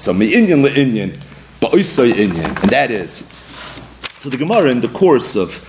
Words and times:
So 0.00 0.14
me'inyan 0.14 0.64
le'inyan, 0.64 1.14
ba'oisay 1.60 2.12
inyan, 2.12 2.62
and 2.62 2.70
that 2.70 2.90
is. 2.90 3.28
So 4.16 4.30
the 4.30 4.38
Gemara 4.38 4.70
in 4.70 4.80
the 4.80 4.88
course 4.88 5.36
of 5.36 5.60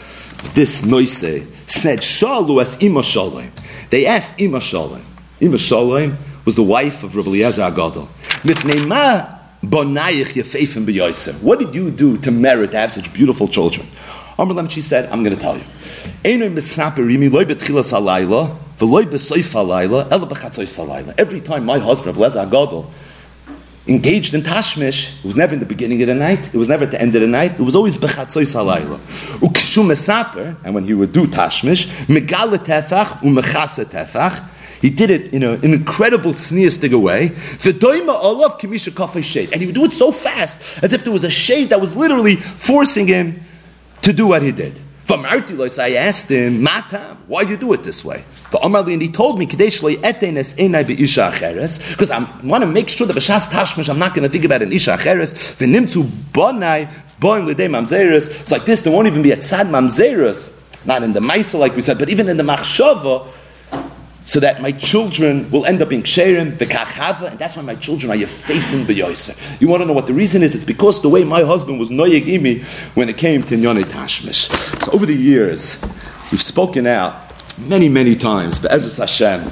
this 0.54 0.85
noise 0.85 1.17
said, 1.17 2.00
Shalu 2.00 2.62
as 2.62 2.81
Ima 2.81 3.04
Shalom. 3.04 3.52
They 3.89 4.05
asked 4.05 4.39
Ima 4.39 4.62
Shalom. 4.62 5.04
Ima 5.41 5.57
Shalom 5.57 6.17
was 6.46 6.55
the 6.55 6.63
wife 6.63 7.04
of 7.04 7.13
Rabbi 7.17 7.28
Eliezer 7.28 7.63
Agadol. 7.63 8.07
Mitnei 8.44 9.38
what 9.63 11.60
did 11.60 11.76
you 11.76 11.92
do 11.92 12.18
to 12.18 12.32
merit 12.32 12.72
to 12.72 12.78
have 12.78 12.94
such 12.94 13.13
beautiful 13.13 13.48
children? 13.48 13.86
She 14.70 14.82
said, 14.82 15.08
I'm 15.12 15.24
going 15.24 15.36
to 15.36 15.42
tell 15.42 15.56
you. 15.56 15.63
Every 21.20 21.41
time 21.41 21.66
my 21.66 21.77
husband, 21.77 22.18
Rabbi 22.18 22.27
Lezer 22.27 22.50
Agadol, 22.50 22.88
engaged 23.88 24.34
in 24.34 24.41
tashmish, 24.41 25.18
it 25.20 25.26
was 25.26 25.36
never 25.36 25.54
in 25.54 25.59
the 25.59 25.66
beginning 25.66 26.02
of 26.02 26.08
the 26.08 26.16
night, 26.16 26.53
it 26.53 26.58
was 26.58 26.70
never 26.70 26.84
at 26.84 26.91
the 26.91 27.02
end 27.02 27.16
of 27.16 27.22
the 27.22 27.27
night, 27.27 27.53
it 27.53 27.63
was 27.63 27.76
always 27.76 27.98
bechatzoy 27.98 28.44
salayla. 28.44 28.98
Ukishu 29.39 29.84
mesaper, 29.84 30.55
and 30.63 30.76
when 30.76 30.84
he 30.84 30.94
would 30.94 31.12
do 31.12 31.26
tashmish, 31.26 31.88
megale 32.05 32.58
tefach 32.58 33.20
umechase 33.22 33.86
tefach, 33.86 34.48
he 34.81 34.89
did 34.89 35.12
it 35.12 35.34
in 35.34 35.44
a, 35.44 35.53
an 35.53 35.73
incredible 35.73 36.34
sneeristic 36.34 36.99
way. 36.99 37.27
The 37.27 37.72
doima 37.72 38.20
olav 38.23 38.59
kimisha 38.59 38.91
kafei 38.91 39.52
and 39.52 39.62
he 39.62 39.67
would 39.67 39.75
do 39.75 39.86
it 39.86 39.94
so 39.94 40.11
fast, 40.11 40.84
as 40.84 40.94
if 40.94 41.03
there 41.03 41.13
was 41.13 41.23
a 41.23 41.30
shade 41.30 41.70
that 41.70 41.80
was 41.80 41.95
literally 41.95 42.36
forcing 42.36 43.08
him 43.08 43.44
to 44.02 44.11
do 44.11 44.27
what 44.27 44.41
he 44.41 44.52
did. 44.52 44.80
I 45.11 45.93
asked 45.97 46.29
him, 46.29 46.63
Matam, 46.63 47.17
why 47.27 47.43
do 47.43 47.52
you 47.52 47.57
do 47.57 47.73
it 47.73 47.83
this 47.83 48.03
way? 48.03 48.23
And 48.53 49.02
he 49.02 49.09
told 49.09 49.38
me, 49.39 49.45
because 49.45 49.71
I 52.11 52.19
want 52.43 52.63
to 52.63 52.69
make 52.69 52.89
sure 52.89 53.07
that 53.07 53.16
B'shas 53.16 53.49
Tashmish, 53.49 53.89
I'm 53.89 53.99
not 53.99 54.13
going 54.13 54.23
to 54.23 54.29
think 54.29 54.45
about 54.45 54.61
an 54.61 54.71
Isha 54.71 54.91
Acheres. 54.91 55.33
V'nimtzu 55.57 56.03
bonai, 56.33 56.88
boing 57.19 57.45
l'dei. 57.45 57.69
It's 58.16 58.52
like 58.52 58.66
this, 58.66 58.81
there 58.81 58.91
won't 58.94 59.08
even 59.08 59.21
be 59.21 59.31
a 59.31 59.38
tzad 59.38 59.69
mamzeres. 59.69 60.58
Not 60.86 61.03
in 61.03 61.14
the 61.14 61.19
Maisa, 61.19 61.59
like 61.59 61.75
we 61.75 61.81
said, 61.81 61.99
but 61.99 62.09
even 62.09 62.27
in 62.27 62.38
the 62.38 62.43
Machshava, 62.43 63.27
so 64.23 64.39
that 64.39 64.61
my 64.61 64.72
children 64.72 65.50
will 65.50 65.66
end 65.66 65.81
up 65.81 65.89
being 65.89 66.03
ksherim, 66.03 66.58
bekachava, 66.58 67.31
and 67.31 67.39
that's 67.39 67.55
why 67.55 67.61
my 67.64 67.75
children 67.75 68.11
are 68.11 68.16
yefefin 68.16 68.86
beyoiser. 68.86 69.59
You 69.59 69.67
want 69.67 69.81
to 69.81 69.86
know 69.86 69.94
what 69.94 70.08
the 70.08 70.14
reason 70.14 70.44
is? 70.44 70.53
It's 70.53 70.66
because 70.66 71.02
the 71.02 71.09
way 71.09 71.23
my 71.23 71.41
husband 71.41 71.80
was 71.80 71.89
noyegimi 71.89 72.64
when 72.95 73.09
it 73.09 73.17
came 73.17 73.42
to 73.44 73.55
nyone 73.55 73.83
tashmish. 73.83 74.49
So 74.83 74.92
over 74.92 75.05
the 75.05 75.16
years, 75.16 75.81
we've 76.31 76.42
spoken 76.42 76.86
out 76.86 77.31
many, 77.59 77.89
many 77.89 78.16
times, 78.16 78.59
Be'ezus 78.59 78.97
Hashem, 78.97 79.49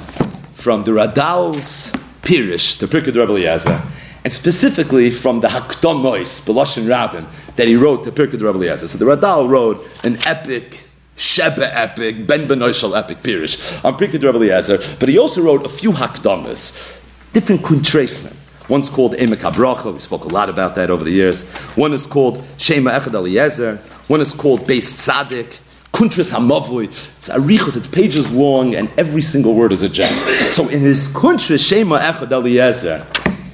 from 0.52 0.84
the 0.84 0.92
Radal's 0.92 1.90
Pirish, 2.22 2.78
the 2.78 2.86
Pirkei 2.86 3.06
Rebbe 3.06 3.32
Eliezer, 3.32 3.82
and 4.22 4.32
specifically 4.32 5.10
from 5.10 5.40
the 5.40 5.48
Hakdomois, 5.48 6.42
Beloshin 6.42 6.88
Rabbin, 6.88 7.26
that 7.56 7.66
he 7.66 7.74
wrote 7.74 8.04
to 8.04 8.12
Pirkei 8.12 8.32
Rebbe 8.34 8.58
Eliezer. 8.58 8.86
So 8.86 8.98
the 8.98 9.06
Radal 9.06 9.48
wrote 9.48 9.84
an 10.04 10.18
epic 10.26 10.89
Sheba 11.20 11.78
epic, 11.78 12.26
Ben 12.26 12.48
Benoishal 12.48 12.98
epic 12.98 13.18
Pirish 13.18 13.84
on 13.84 13.98
Pirkei 13.98 14.14
Rebbe 14.14 14.36
Eliezer, 14.36 14.78
but 14.98 15.08
he 15.08 15.18
also 15.18 15.42
wrote 15.42 15.66
a 15.66 15.68
few 15.68 15.92
hakdamas, 15.92 17.02
different 17.34 17.60
kuntresim. 17.60 18.34
One's 18.70 18.88
called 18.88 19.12
Emek 19.12 19.36
HaBracha, 19.36 19.92
we 19.92 19.98
spoke 19.98 20.24
a 20.24 20.28
lot 20.28 20.48
about 20.48 20.76
that 20.76 20.90
over 20.90 21.04
the 21.04 21.10
years. 21.10 21.50
One 21.76 21.92
is 21.92 22.06
called 22.06 22.42
Shema 22.56 22.92
Echad 22.92 23.14
Eliezer. 23.14 23.76
One 24.06 24.20
is 24.20 24.32
called 24.32 24.60
Beis 24.60 24.96
Tzadik. 24.96 25.58
Kuntris 25.92 26.32
Hamavui. 26.32 26.84
It's 26.84 27.28
arichos, 27.28 27.76
it's 27.76 27.88
pages 27.88 28.32
long, 28.32 28.76
and 28.76 28.88
every 28.96 29.22
single 29.22 29.54
word 29.54 29.72
is 29.72 29.82
a 29.82 29.88
gem. 29.88 30.12
So 30.52 30.68
in 30.68 30.80
his 30.80 31.08
Kuntris 31.08 31.68
Shema 31.68 31.98
Echad 31.98 32.30
Eliezer, 32.30 33.04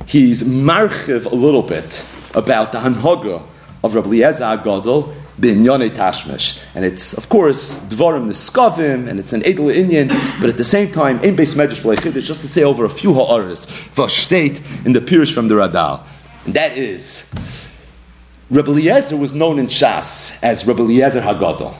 he's 0.06 0.42
marchiv 0.44 1.24
a 1.24 1.34
little 1.34 1.62
bit 1.62 2.06
about 2.34 2.72
the 2.72 2.78
Hanhaga 2.78 3.42
of 3.82 3.94
Rabbi 3.94 4.08
Eliezer 4.08 4.44
Agadol 4.44 5.12
binyone 5.40 5.90
tashmish. 5.90 6.62
And 6.74 6.84
it's, 6.84 7.12
of 7.14 7.28
course, 7.28 7.78
dvarim 7.78 8.26
niskavim, 8.26 9.08
and 9.08 9.18
it's 9.18 9.32
an 9.32 9.42
edel 9.44 9.68
Indian, 9.70 10.08
but 10.40 10.48
at 10.48 10.56
the 10.56 10.64
same 10.64 10.90
time, 10.90 11.20
in 11.20 11.36
base 11.36 11.54
medrash 11.54 11.80
v'leichidish, 11.80 12.24
just 12.24 12.40
to 12.40 12.48
say 12.48 12.64
over 12.64 12.84
a 12.84 12.90
few 12.90 13.14
ha'aris, 13.14 13.66
state 14.10 14.62
in 14.84 14.92
the 14.92 15.00
Pirish 15.00 15.32
from 15.32 15.48
the 15.48 15.54
Radal. 15.54 16.02
And 16.44 16.54
that 16.54 16.76
is, 16.76 17.30
Rabbi 18.50 18.70
Eliezer 18.70 19.16
was 19.16 19.32
known 19.32 19.58
in 19.58 19.66
Shas 19.66 20.38
as 20.42 20.66
Rabbi 20.66 20.82
Eliezer 20.82 21.20
Hagadol. 21.20 21.74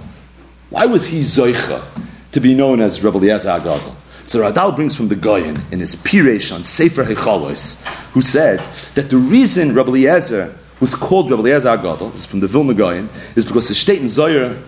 Why 0.71 0.87
was 0.87 1.07
he 1.07 1.21
Zoicha 1.21 1.85
to 2.33 2.41
be 2.41 2.55
known 2.55 2.81
as 2.81 3.03
Rabbi 3.03 3.19
Eliezer 3.19 3.49
Hagadol? 3.49 3.95
So 4.27 4.41
Radal 4.41 4.75
brings 4.75 4.97
from 4.97 5.07
the 5.07 5.15
Goyen 5.15 5.63
in 5.71 5.79
his 5.79 5.95
Piresh 5.95 6.53
on 6.53 6.65
Sefer 6.65 7.05
Hechalos, 7.05 7.81
who 8.13 8.21
said 8.21 8.59
that 8.97 9.09
the 9.09 9.17
reason 9.17 9.73
Rabbi 9.73 9.91
Eliezer 9.91 10.59
was 10.81 10.95
called 10.95 11.31
Rabbi 11.31 11.43
Eliezer 11.43 11.69
Agadol, 11.69 12.13
this 12.13 12.21
is 12.21 12.27
from 12.27 12.41
the 12.41 12.47
Vilna 12.47 12.75
Goyen, 12.75 13.09
is 13.35 13.45
because 13.45 13.69
the 13.69 13.75
state 13.75 14.01
in 14.01 14.07
Zoyer, 14.07 14.63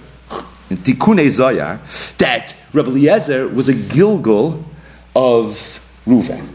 in 0.70 0.76
Tikkun 0.78 1.18
Zoyer, 1.26 2.16
that 2.18 2.54
Rabbi 2.72 2.90
Eliezer 2.90 3.48
was 3.48 3.68
a 3.68 3.74
Gilgal 3.74 4.64
of 5.14 5.80
Reuven. 6.06 6.48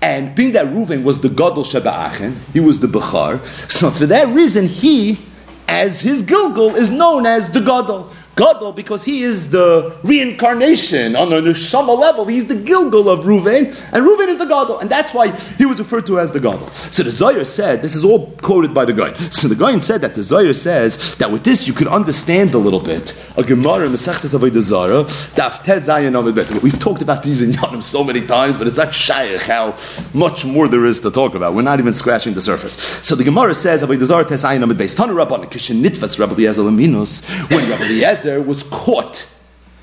And 0.00 0.34
being 0.34 0.52
that 0.52 0.66
Reuven 0.66 1.02
was 1.02 1.20
the 1.20 1.28
Gadol 1.28 1.64
Sheba'achen, 1.64 2.36
he 2.52 2.60
was 2.60 2.78
the 2.78 2.86
Bechar, 2.86 3.44
so 3.70 3.90
for 3.90 4.06
that 4.06 4.28
reason 4.28 4.66
he, 4.66 5.18
as 5.66 6.00
his 6.00 6.22
Gilgal, 6.22 6.76
is 6.76 6.90
known 6.90 7.26
as 7.26 7.50
the 7.50 7.60
Gadol. 7.60 8.12
Gadol 8.38 8.72
because 8.72 9.04
he 9.04 9.24
is 9.24 9.50
the 9.50 9.96
reincarnation 10.04 11.16
on 11.16 11.30
the 11.30 11.40
neshama 11.40 11.98
level. 11.98 12.24
He's 12.24 12.46
the 12.46 12.54
Gilgal 12.54 13.08
of 13.08 13.24
Ruvain, 13.24 13.66
and 13.92 14.06
Ruvain 14.06 14.28
is 14.28 14.38
the 14.38 14.46
Gadol, 14.46 14.78
and 14.78 14.88
that's 14.88 15.12
why 15.12 15.32
he 15.32 15.66
was 15.66 15.80
referred 15.80 16.06
to 16.06 16.20
as 16.20 16.30
the 16.30 16.38
Gadol. 16.38 16.68
So 16.70 17.02
the 17.02 17.10
Zohar 17.10 17.44
said, 17.44 17.82
this 17.82 17.96
is 17.96 18.04
all 18.04 18.30
quoted 18.40 18.72
by 18.72 18.84
the 18.84 18.92
guy. 18.92 19.12
So 19.30 19.48
the 19.48 19.56
guy 19.56 19.76
said 19.80 20.02
that 20.02 20.14
the 20.14 20.22
Zohar 20.22 20.52
says 20.52 21.16
that 21.16 21.32
with 21.32 21.42
this 21.42 21.66
you 21.66 21.72
could 21.72 21.88
understand 21.88 22.54
a 22.54 22.58
little 22.58 22.78
bit 22.78 23.16
a 23.36 23.42
Gemara 23.42 23.86
in 23.86 23.92
Masechtas 23.92 24.38
Avodah 24.38 24.60
Zarah, 24.60 25.04
Daf 25.34 25.64
Tezayin 25.64 26.16
Amid 26.16 26.62
We've 26.62 26.78
talked 26.78 27.02
about 27.02 27.24
these 27.24 27.42
in 27.42 27.50
Yanim 27.50 27.82
so 27.82 28.04
many 28.04 28.24
times, 28.24 28.56
but 28.56 28.68
it's 28.68 28.76
not 28.76 28.94
shaykh 28.94 29.40
how 29.42 29.76
much 30.14 30.44
more 30.44 30.68
there 30.68 30.86
is 30.86 31.00
to 31.00 31.10
talk 31.10 31.34
about. 31.34 31.54
We're 31.54 31.62
not 31.62 31.80
even 31.80 31.92
scratching 31.92 32.34
the 32.34 32.40
surface. 32.40 32.74
So 33.04 33.16
the 33.16 33.24
Gemara 33.24 33.54
says 33.54 33.82
Avodah 33.82 34.04
Zarah 34.04 34.24
Tezayin 34.24 34.62
Amid 34.62 34.78
Beis 34.78 34.94
Tanu 34.94 35.14
Rabban 35.20 35.50
Kishin 35.50 35.82
Nitfas 35.82 36.20
Rabbi 36.20 36.34
Eliezer 36.34 36.62
when 36.62 37.70
Rabbi 37.70 37.84
Eliezer 37.84 38.27
was 38.36 38.62
caught 38.64 39.28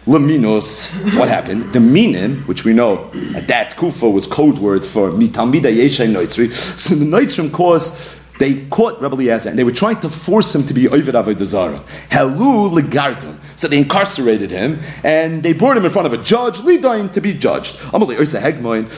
Laminos, 0.06 0.92
what 1.18 1.30
happened? 1.30 1.74
The 1.74 1.80
minim, 1.80 2.44
which 2.44 2.64
we 2.64 2.74
know 2.74 3.12
at 3.34 3.48
that 3.48 3.76
kufa 3.76 4.08
was 4.08 4.28
code 4.28 4.60
word 4.60 4.86
for 4.86 5.10
mitamida 5.10 5.74
yeshay 5.76 6.08
noitzri. 6.08 6.54
So 6.54 6.94
the 6.94 7.06
noitzrim 7.06 7.52
caused 7.52 8.20
they 8.38 8.66
caught 8.68 9.02
Rabbi 9.02 9.16
Eliezer 9.16 9.50
and 9.50 9.58
they 9.58 9.64
were 9.64 9.72
trying 9.72 10.00
to 10.02 10.10
force 10.10 10.54
him 10.54 10.66
to 10.66 10.74
be 10.74 10.90
Ovid 10.90 11.16
Avodah 11.16 11.44
Zarah. 11.44 11.82
Helu 12.10 12.78
legardum. 12.78 13.40
So 13.58 13.68
they 13.68 13.78
incarcerated 13.78 14.52
him 14.52 14.80
and 15.04 15.42
they 15.42 15.54
brought 15.54 15.78
him 15.78 15.86
in 15.86 15.92
front 15.92 16.06
of 16.06 16.14
a 16.14 16.22
judge, 16.22 16.60
Lidain, 16.60 17.12
to 17.14 17.22
be 17.22 17.34
judged. 17.34 17.78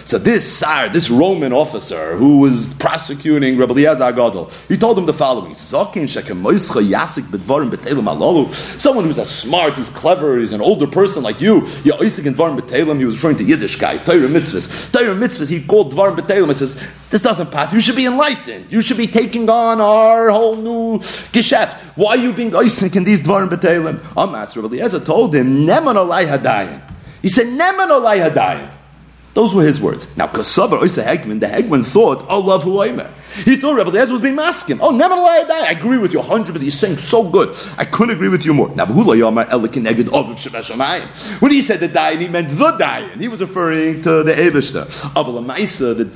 So 0.08 0.18
this 0.18 0.58
Sar, 0.58 0.90
this 0.90 1.09
Roman 1.09 1.53
officer 1.53 2.16
who 2.16 2.40
was 2.40 2.74
prosecuting 2.75 3.58
Rabbi 3.58 3.74
Eliezer 3.74 4.03
Agadol, 4.03 4.68
he 4.68 4.78
told 4.78 4.98
him 4.98 5.06
the 5.06 5.14
following: 5.14 5.56
Someone 5.56 5.94
who's 9.06 9.18
a 9.18 9.25
smart, 9.25 9.74
who's 9.74 9.90
clever, 9.90 10.40
he's 10.40 10.52
an 10.52 10.62
older 10.62 10.88
person 10.88 11.24
like 11.24 11.42
you. 11.42 11.62
He 11.62 11.92
was 11.92 13.16
referring 13.16 13.38
to 13.38 13.44
Yiddish 13.44 13.75
guy, 13.75 13.98
Torah 13.98 14.28
mitzvahs. 14.28 14.92
Torah 14.92 15.16
mitzvahs, 15.16 15.50
he 15.50 15.64
called 15.64 15.94
Dvarim 15.94 16.18
B'Telem. 16.18 16.48
He 16.48 16.54
says, 16.54 16.75
This 17.09 17.22
doesn't 17.22 17.52
pass. 17.52 17.72
You 17.72 17.80
should 17.80 17.96
be 17.96 18.06
enlightened. 18.06 18.72
You 18.72 18.81
should 18.81 18.98
be 18.98 19.08
taking 19.08 19.27
taking 19.28 19.50
on 19.50 19.82
our 19.82 20.30
whole 20.30 20.56
new 20.56 21.00
geschäft. 21.34 21.76
Why 21.96 22.12
are 22.12 22.18
you 22.18 22.34
being 22.34 22.52
oisik 22.52 22.96
in 22.96 23.04
these 23.04 23.22
dvarim 23.22 23.50
b'teilim? 23.50 24.00
Amas 24.16 24.56
Rabbi 24.56 24.76
Eliezer 24.76 25.02
told 25.02 25.36
him, 25.36 25.66
Neman 25.66 25.96
olai 25.96 26.26
hadayin. 26.26 26.82
He 27.22 27.28
said, 27.28 27.48
Neman 27.48 27.90
olai 27.90 28.30
hadayin. 28.30 28.72
Those 29.34 29.54
were 29.54 29.64
his 29.64 29.80
words. 29.80 30.18
Now, 30.18 30.28
Kasavar 30.28 30.80
Oisa 30.80 31.04
Hegman, 31.04 31.40
the 31.40 31.46
Hegman 31.46 31.86
thought, 31.86 32.26
"I 32.28 32.38
love 32.38 32.64
who 32.64 32.80
I 32.80 32.88
am." 32.88 33.02
He 33.46 33.58
thought 33.58 33.76
Rabbi 33.76 33.92
Eliezer 33.92 34.14
was 34.14 34.24
being 34.24 34.34
masking. 34.34 34.80
Oh, 34.82 34.90
never 34.90 35.13
lie, 35.13 35.46
I 35.48 35.74
agree 35.74 36.00
with 36.00 36.12
you 36.12 36.19
100%. 36.19 36.63
You're 36.63 36.72
saying 36.72 36.98
so 36.98 37.30
good. 37.30 37.56
I 37.78 37.86
couldn't 37.86 38.16
agree 38.16 38.30
with 38.30 38.46
you 38.46 38.54
more. 38.56 38.69
When 38.69 38.88
he 41.51 41.62
said 41.62 41.80
the 41.81 41.90
Dayan, 41.90 42.19
he 42.19 42.28
meant 42.30 42.50
the 42.50 42.72
Dayan. 42.72 43.22
He 43.22 43.28
was 43.28 43.42
referring 43.42 44.01
to 44.01 44.24
the 44.24 44.31
Ebishter. 44.31 44.88
the 45.98 46.10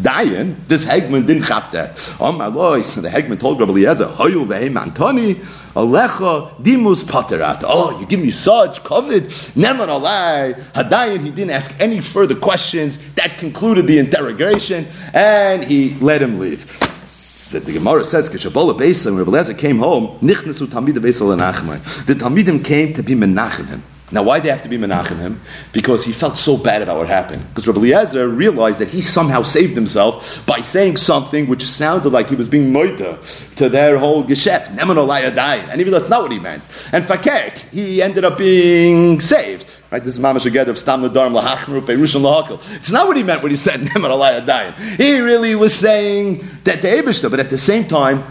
Dayan, 0.00 0.56
this 0.66 0.84
Hegman 0.84 1.26
didn't 1.26 1.44
chap 1.44 1.72
that. 1.72 2.14
Oh 2.18 2.32
my 2.32 2.46
lord, 2.46 2.82
the 2.84 3.08
Hegman 3.08 3.38
told 3.38 3.60
Rabbi 3.60 3.72
Eliezer, 3.72 4.06
Hoyul 4.06 4.46
Antoni, 4.46 5.34
Alecha 5.74 6.62
dimus 6.62 7.04
paterat. 7.04 7.62
Oh, 7.64 7.98
you 8.00 8.06
give 8.06 8.20
me 8.20 8.30
such 8.30 8.82
covet. 8.82 9.24
Neman 9.54 9.88
alai. 9.88 10.54
Hadayan, 10.72 11.20
he 11.20 11.30
didn't 11.30 11.50
ask 11.50 11.74
any 11.78 12.00
further 12.00 12.34
questions. 12.34 12.98
That 13.14 13.36
concluded 13.38 13.86
the 13.86 13.98
interrogation, 13.98 14.86
and 15.12 15.62
he 15.62 15.94
let 16.00 16.22
him 16.22 16.38
leave. 16.38 16.66
So 17.04 17.58
the 17.58 17.72
Gemara 17.72 18.04
says, 18.04 18.28
Kishabola 18.28 18.78
Besa, 18.78 19.10
when 19.10 19.18
Rabbi 19.18 19.30
Eliezer 19.32 19.54
came 19.54 19.78
home, 19.78 20.18
Nichnesu 20.20 20.66
Tamid 20.66 21.00
Besa 21.02 21.24
Lenachmai. 21.24 22.06
The 22.06 22.14
Tamidim 22.14 22.64
came 22.64 22.92
to 22.94 23.02
be 23.02 23.14
Menachem 23.14 23.66
him. 23.66 23.82
Now, 24.12 24.24
why 24.24 24.40
they 24.40 24.48
have 24.48 24.62
to 24.62 24.68
be 24.68 24.76
Menachem 24.76 25.18
him? 25.18 25.40
Because 25.72 26.04
he 26.04 26.12
felt 26.12 26.36
so 26.36 26.56
bad 26.56 26.82
about 26.82 26.98
what 26.98 27.06
happened. 27.08 27.46
Because 27.48 27.66
Rabbi 27.66 27.78
Eliezer 27.78 28.28
realized 28.28 28.80
that 28.80 28.88
he 28.88 29.00
somehow 29.00 29.42
saved 29.42 29.74
himself 29.74 30.44
by 30.46 30.62
saying 30.62 30.96
something 30.96 31.46
which 31.46 31.64
sounded 31.64 32.10
like 32.10 32.28
he 32.28 32.34
was 32.34 32.48
being 32.48 32.72
moita 32.72 33.54
to 33.54 33.68
their 33.68 33.98
whole 33.98 34.24
geschäft, 34.24 34.68
and 34.70 35.80
even 35.80 35.92
though 35.92 35.98
that's 35.98 36.10
not 36.10 36.22
what 36.22 36.32
he 36.32 36.40
meant. 36.40 36.62
And 36.92 37.04
Fakek, 37.04 37.58
he 37.70 38.02
ended 38.02 38.24
up 38.24 38.36
being 38.36 39.20
saved. 39.20 39.66
Right, 39.92 40.02
this 40.02 40.14
is 40.14 40.20
Mamash 40.20 40.42
together 40.42 40.70
of 40.70 40.78
Stam 40.78 41.02
Nadarm 41.02 41.40
Lahachmru. 41.40 42.76
It's 42.76 42.90
not 42.92 43.08
what 43.08 43.16
he 43.16 43.24
meant 43.24 43.42
when 43.42 43.50
he 43.50 43.56
said 43.56 43.80
Neman 43.80 44.10
Alayadayin. 44.10 44.74
He 44.96 45.18
really 45.18 45.54
was 45.54 45.74
saying 45.74 46.48
that 46.64 46.82
the 46.82 46.88
Abishta, 46.88 47.30
but 47.30 47.40
at 47.40 47.50
the 47.50 47.58
same 47.58 47.86
time, 47.86 48.24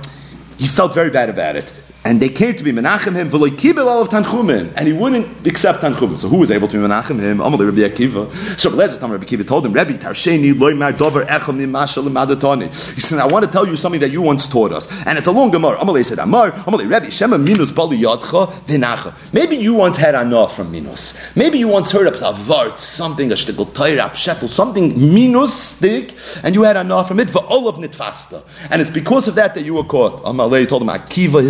he 0.58 0.68
felt 0.68 0.94
very 0.94 1.10
bad 1.10 1.30
about 1.30 1.56
it 1.56 1.74
and 2.06 2.22
they 2.22 2.30
came 2.30 2.56
to 2.56 2.64
be 2.64 2.72
menachem 2.72 3.14
him 3.14 3.30
v'loy 3.30 3.50
kibel 3.50 4.02
of 4.02 4.10
tanchumin, 4.10 4.72
and 4.78 4.88
he 4.88 4.94
wouldn't 4.94 5.46
accept 5.46 5.82
tanchumin. 5.82 6.18
So 6.18 6.30
who 6.30 6.38
was 6.38 6.50
able 6.50 6.68
to 6.70 6.78
be 6.78 6.88
menachem 6.88 7.20
him? 7.20 7.40
Amalei 7.40 7.66
Rabbi 7.66 7.82
Akiva. 7.82 8.32
So 8.58 8.70
Lezer 8.72 9.02
Rabbi 9.02 9.26
Akiva 9.26 9.46
told 9.46 9.66
him, 9.66 9.74
Rabbi 9.74 9.94
Tarsheni 9.94 10.58
loy 10.58 10.74
mar 10.74 10.94
dover 10.94 11.26
echam 11.26 11.58
ni 11.58 11.66
madatoni. 11.66 12.68
He 12.94 13.02
said, 13.02 13.20
I 13.20 13.28
want 13.28 13.46
to 13.46 13.52
tell 13.52 13.68
you 13.68 13.76
something 13.76 14.00
that 14.02 14.12
you 14.12 14.22
once 14.22 14.48
taught 14.48 14.72
us, 14.72 14.88
and 15.06 15.18
it's 15.18 15.28
a 15.28 15.32
long 15.32 15.52
gemara. 15.52 15.78
Amalei 15.78 16.06
said, 16.06 16.20
Amar, 16.20 16.52
Amalei 16.52 16.90
Rabbi 16.90 17.10
Shema 17.10 17.38
minus 17.38 17.72
bali 17.72 17.98
yadcha 17.98 18.48
v'nacha. 18.64 19.14
Maybe 19.34 19.58
you 19.58 19.74
once 19.74 19.98
had 19.98 20.16
enough 20.16 20.56
from 20.56 20.72
minus. 20.72 21.36
Maybe 21.36 21.60
you 21.60 21.68
once 21.68 21.92
heard 21.92 22.08
of 22.08 22.16
vart 22.16 22.78
something 22.80 23.32
a 23.32 23.36
shtickle 23.36 23.66
tayr 23.66 23.98
shetel, 24.12 24.48
something 24.48 25.14
minus 25.14 25.54
stick, 25.54 26.16
and 26.44 26.56
you 26.56 26.64
had 26.64 26.78
enough 26.78 27.10
from 27.10 27.20
it 27.20 27.30
for 27.30 27.44
of 27.44 27.76
nitfasta, 27.76 28.42
and 28.72 28.82
it's 28.82 28.90
because 28.90 29.28
of 29.28 29.36
that 29.36 29.54
that 29.54 29.66
you 29.66 29.74
were 29.74 29.84
caught. 29.84 30.24
Amalei 30.24 30.68
told 30.68 30.82
him, 30.82 30.88
Akiva 30.88 31.44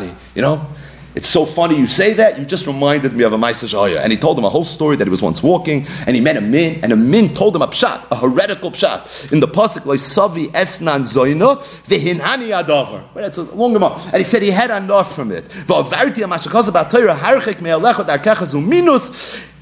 his 0.00 0.12
you 0.34 0.42
know? 0.42 0.66
It's 1.14 1.28
so 1.28 1.44
funny 1.44 1.76
you 1.76 1.86
say 1.86 2.14
that, 2.14 2.38
you 2.38 2.46
just 2.46 2.66
reminded 2.66 3.12
me 3.12 3.24
of 3.24 3.34
a 3.34 3.36
Maisa 3.36 3.66
Shahaya. 3.68 4.00
And 4.00 4.10
he 4.10 4.16
told 4.18 4.38
him 4.38 4.46
a 4.46 4.48
whole 4.48 4.64
story 4.64 4.96
that 4.96 5.06
he 5.06 5.10
was 5.10 5.20
once 5.20 5.42
walking, 5.42 5.86
and 6.06 6.16
he 6.16 6.22
met 6.22 6.38
a 6.38 6.40
min, 6.40 6.80
and 6.82 6.90
a 6.90 6.96
min 6.96 7.34
told 7.34 7.54
him 7.54 7.60
a 7.60 7.66
pshat, 7.68 8.10
a 8.10 8.16
heretical 8.16 8.70
pshat. 8.70 9.30
In 9.30 9.40
the 9.40 9.46
Pasuk, 9.46 9.84
like 9.84 10.00
Savi 10.00 10.46
Esnan 10.52 11.02
Zoino, 11.02 11.58
Vehinani 11.86 12.48
Adavar. 12.64 13.04
But 13.12 13.24
it's 13.24 13.36
a 13.36 13.42
long 13.42 13.76
amount. 13.76 14.06
And 14.06 14.16
he 14.16 14.24
said 14.24 14.40
he 14.40 14.50
had 14.50 14.70
enough 14.70 15.14
from 15.14 15.30
it. 15.32 15.44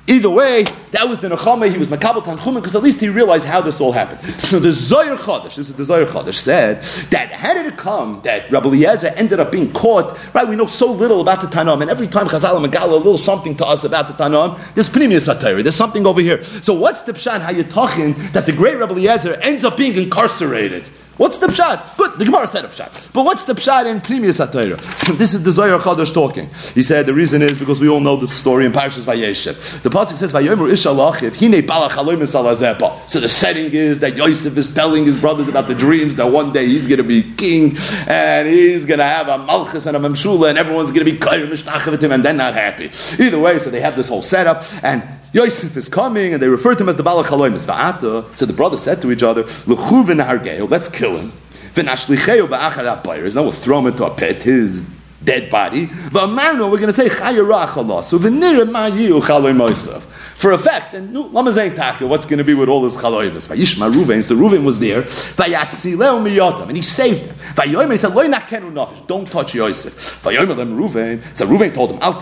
Either 0.07 0.31
way, 0.31 0.65
that 0.91 1.09
was 1.09 1.21
the 1.21 1.29
Nechama, 1.29 1.71
he 1.71 1.79
was 1.79 1.89
Makabal 1.89 2.23
Tanchumen, 2.23 2.57
because 2.57 2.75
at 2.75 2.83
least 2.83 3.01
he 3.01 3.09
realized 3.09 3.47
how 3.47 3.61
this 3.61 3.81
all 3.81 3.93
happened. 3.93 4.21
So 4.41 4.59
the 4.59 4.71
Zoyer 4.71 5.17
Chodesh, 5.17 5.55
this 5.57 5.69
is 5.69 5.75
the 5.75 5.85
Zoyer 5.85 6.05
Chodesh, 6.05 6.35
said 6.35 6.83
that 7.11 7.31
how 7.31 7.55
did 7.55 7.67
it 7.67 7.77
come 7.77 8.21
that 8.25 8.51
Rabbi 8.51 8.69
Eliezer 8.69 9.09
ended 9.09 9.39
up 9.39 9.53
being 9.53 9.73
caught? 9.73 10.19
Right, 10.35 10.49
we 10.49 10.57
know 10.57 10.67
so 10.67 10.91
little 10.91 11.21
about 11.21 11.43
the 11.43 11.47
Tanam, 11.47 11.81
and 11.81 11.91
every 11.91 12.09
time 12.09 12.27
Chazal 12.27 12.57
and 12.65 12.75
a 12.75 12.87
little 12.87 13.17
something 13.17 13.57
to 13.57 13.67
us 13.67 13.85
about 13.85 14.09
the 14.09 14.15
Tanam, 14.15 14.59
there's 14.75 14.89
Pneumius 14.89 15.27
Satire, 15.27 15.63
there's 15.63 15.77
something 15.77 16.07
over 16.07 16.21
here. 16.21 16.43
So 16.43 16.75
what's 16.75 17.03
the 17.03 17.13
Pshan, 17.13 17.41
how 17.41 17.53
you're 17.53 17.65
talking 17.65 18.15
that 18.33 18.47
the 18.47 18.53
great 18.53 18.79
Rabbi 18.79 18.93
Eliezer 18.95 19.35
ends 19.43 19.63
up 19.63 19.77
being 19.77 19.95
incarcerated? 19.95 20.89
What's 21.21 21.37
the 21.37 21.49
pshat? 21.49 21.99
Good, 21.99 22.19
the 22.19 22.25
Gemara 22.25 22.47
said 22.47 22.65
a 22.65 22.69
pshat. 22.69 23.13
But 23.13 23.27
what's 23.27 23.45
the 23.45 23.53
pshat 23.53 23.85
in 23.85 24.01
Pnimius 24.01 24.43
HaTorah? 24.43 24.83
So 24.99 25.13
this 25.13 25.35
is 25.35 25.43
the 25.43 25.53
Zohar 25.53 25.79
Chadash 25.79 26.15
talking. 26.15 26.49
He 26.73 26.83
said 26.83 27.05
the 27.05 27.13
reason 27.13 27.43
is 27.43 27.59
because 27.59 27.79
we 27.79 27.91
all 27.91 28.01
know 28.01 28.17
the 28.17 28.27
story 28.27 28.65
in 28.65 28.73
Parashas 28.73 29.03
Vayeshev. 29.03 29.83
The 29.83 29.91
pasuk 29.91 30.17
says 30.17 30.33
Vayomer 30.33 30.71
Ishalachiv 30.71 31.37
Hine 31.37 31.61
Balach 31.61 31.91
Haloim 31.91 33.07
So 33.07 33.21
the 33.21 33.29
setting 33.29 33.71
is 33.73 33.99
that 33.99 34.17
Yosef 34.17 34.57
is 34.57 34.73
telling 34.73 35.05
his 35.05 35.21
brothers 35.21 35.49
about 35.49 35.69
the 35.69 35.75
dreams 35.75 36.17
that 36.17 36.25
one 36.25 36.55
day 36.55 36.67
he's 36.67 36.87
going 36.87 36.97
to 36.97 37.05
be 37.05 37.23
king 37.35 37.77
and 38.09 38.49
he's 38.49 38.87
going 38.87 38.97
to 38.97 39.05
have 39.05 39.29
a 39.29 39.37
malchus 39.45 39.85
and 39.85 39.99
a 39.99 40.01
memshula 40.01 40.49
and 40.49 40.57
everyone's 40.57 40.91
going 40.91 41.05
to 41.05 41.13
be 41.13 41.19
kair 41.19 41.47
mishtachavatim 41.47 42.15
and 42.15 42.25
they're 42.25 42.33
not 42.33 42.55
happy. 42.55 42.91
Either 43.23 43.39
way, 43.39 43.59
so 43.59 43.69
they 43.69 43.83
have 43.83 43.95
this 43.95 44.09
whole 44.09 44.23
setup 44.23 44.63
and 44.83 45.03
Yosef 45.33 45.77
is 45.77 45.89
coming, 45.89 46.33
and 46.33 46.43
they 46.43 46.49
refer 46.49 46.75
to 46.75 46.83
him 46.83 46.89
as 46.89 46.97
the 46.97 47.05
Balach 47.05 47.25
Haloimis. 47.25 47.67
Va'ata, 47.67 48.25
so 48.37 48.47
the 48.47 48.53
brothers 48.53 48.83
said 48.83 49.01
to 49.03 49.13
each 49.13 49.23
other, 49.23 49.45
let's 49.67 50.89
kill 50.89 51.17
him. 51.19 51.33
Now 51.77 51.95
we'll 53.43 53.53
throw 53.53 53.79
him 53.79 53.87
into 53.87 54.05
a 54.05 54.11
pit, 54.13 54.43
his 54.43 54.87
dead 55.23 55.51
body. 55.51 55.89
We're 56.13 56.27
going 56.27 56.87
to 56.87 56.93
say, 56.93 57.09
chaloim 59.21 59.59
Yosef. 59.59 60.03
For 60.35 60.53
a 60.53 60.59
fact, 60.59 60.95
and 60.95 61.13
no, 61.13 61.21
Lama 61.23 61.53
Taka, 61.53 62.07
what's 62.07 62.25
going 62.25 62.39
to 62.39 62.45
be 62.45 62.55
with 62.55 62.71
all 62.71 62.83
his 62.83 62.97
Ruvain, 62.97 63.41
so 64.25 64.35
Ruvain 64.35 64.65
was 64.65 64.81
there, 64.81 65.03
and 66.63 66.77
he 66.77 66.83
saved 66.83 67.27
him. 67.27 67.37
He 67.91 67.97
said, 67.99 68.15
don't 69.07 69.31
touch 69.31 69.55
Yosef. 69.55 69.93
So 69.93 70.31
Ruvain 70.31 71.75
told 71.75 71.91
him, 71.93 71.99
Al 72.01 72.15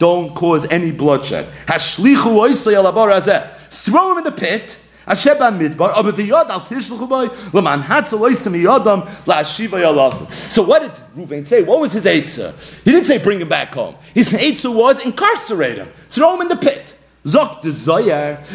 don't 0.00 0.34
cause 0.34 0.66
any 0.70 0.90
bloodshed. 0.90 1.46
Throw 3.70 4.12
him 4.12 4.18
in 4.18 4.24
the 4.24 4.34
pit. 4.36 4.78
So 5.06 5.14
what 10.62 10.82
did 10.82 10.92
Ruvain 11.16 11.46
say? 11.46 11.62
What 11.62 11.80
was 11.80 11.92
his 11.92 12.04
eitzah? 12.06 12.82
He 12.84 12.90
didn't 12.90 13.06
say 13.06 13.18
bring 13.18 13.40
him 13.40 13.48
back 13.48 13.74
home. 13.74 13.94
His 14.14 14.32
eitzah 14.32 14.74
was 14.74 15.00
incarcerate 15.04 15.76
him, 15.76 15.88
throw 16.10 16.34
him 16.34 16.40
in 16.42 16.48
the 16.48 16.56
pit. 16.56 16.96
Zok 17.24 17.60
the 17.60 17.70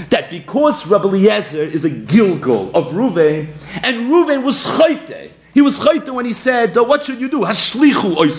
that 0.09 0.31
because 0.31 0.87
Rabbi 0.87 1.09
Eliezer 1.09 1.61
is 1.61 1.85
a 1.85 1.89
Gilgal 1.89 2.71
of 2.75 2.93
Ruvain, 2.93 3.49
and 3.83 4.09
Ruvain 4.11 4.41
was 4.41 4.57
chayte, 4.65 5.29
he 5.55 5.61
was 5.61 5.79
chayta 5.79 6.13
when 6.13 6.25
he 6.25 6.33
said, 6.33 6.75
"What 6.75 7.05
should 7.05 7.21
you 7.21 7.29
do?" 7.29 7.39
Hashlichu. 7.39 8.31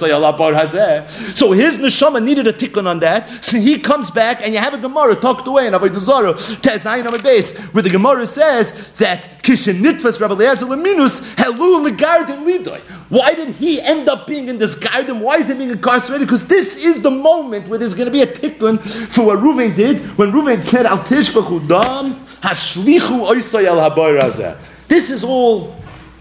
So 1.34 1.52
his 1.52 1.78
neshama 1.78 2.22
needed 2.22 2.46
a 2.46 2.52
tikkun 2.52 2.86
on 2.86 3.00
that. 3.00 3.42
So 3.42 3.58
he 3.58 3.78
comes 3.78 4.10
back, 4.10 4.42
and 4.44 4.52
you 4.52 4.58
have 4.58 4.74
a 4.74 4.78
Gemara 4.78 5.16
talked 5.16 5.48
away 5.48 5.66
in 5.66 5.72
Avodah 5.72 5.98
Zarah 5.98 6.34
Tezayin 6.34 7.22
base, 7.22 7.56
where 7.72 7.82
the 7.82 7.88
Gemara 7.88 8.26
says 8.26 8.92
that 8.98 9.42
kishen 9.42 9.80
nitfas 9.80 10.20
Rabbi 10.20 10.34
Eliezer 10.34 10.66
leminus 10.66 11.22
helu 11.36 11.88
legarden 11.88 12.44
lidoy. 12.44 12.80
Why 13.08 13.32
did 13.32 13.54
he 13.54 13.80
end 13.80 14.10
up 14.10 14.26
being 14.26 14.48
in 14.48 14.58
this 14.58 14.74
garden? 14.74 15.20
Why 15.20 15.38
is 15.38 15.48
he 15.48 15.54
being 15.54 15.70
incarcerated? 15.70 16.26
Because 16.26 16.46
this 16.46 16.76
is 16.76 17.00
the 17.00 17.10
moment 17.10 17.66
where 17.68 17.78
there's 17.78 17.94
going 17.94 18.06
to 18.06 18.12
be 18.12 18.20
a 18.20 18.26
tikkun 18.26 18.78
for 18.78 19.24
what 19.24 19.38
Reuven 19.38 19.74
did 19.74 20.00
when 20.18 20.32
Reuven 20.32 20.62
said, 20.62 20.84
"Al 20.84 20.98
tishbachu 20.98 21.66
dam 21.66 22.26
hashlichu 22.42 23.26
oisay 23.26 23.64
al 23.64 23.90
hazeh." 23.90 24.58
This 24.86 25.10
is 25.10 25.24
all 25.24 25.74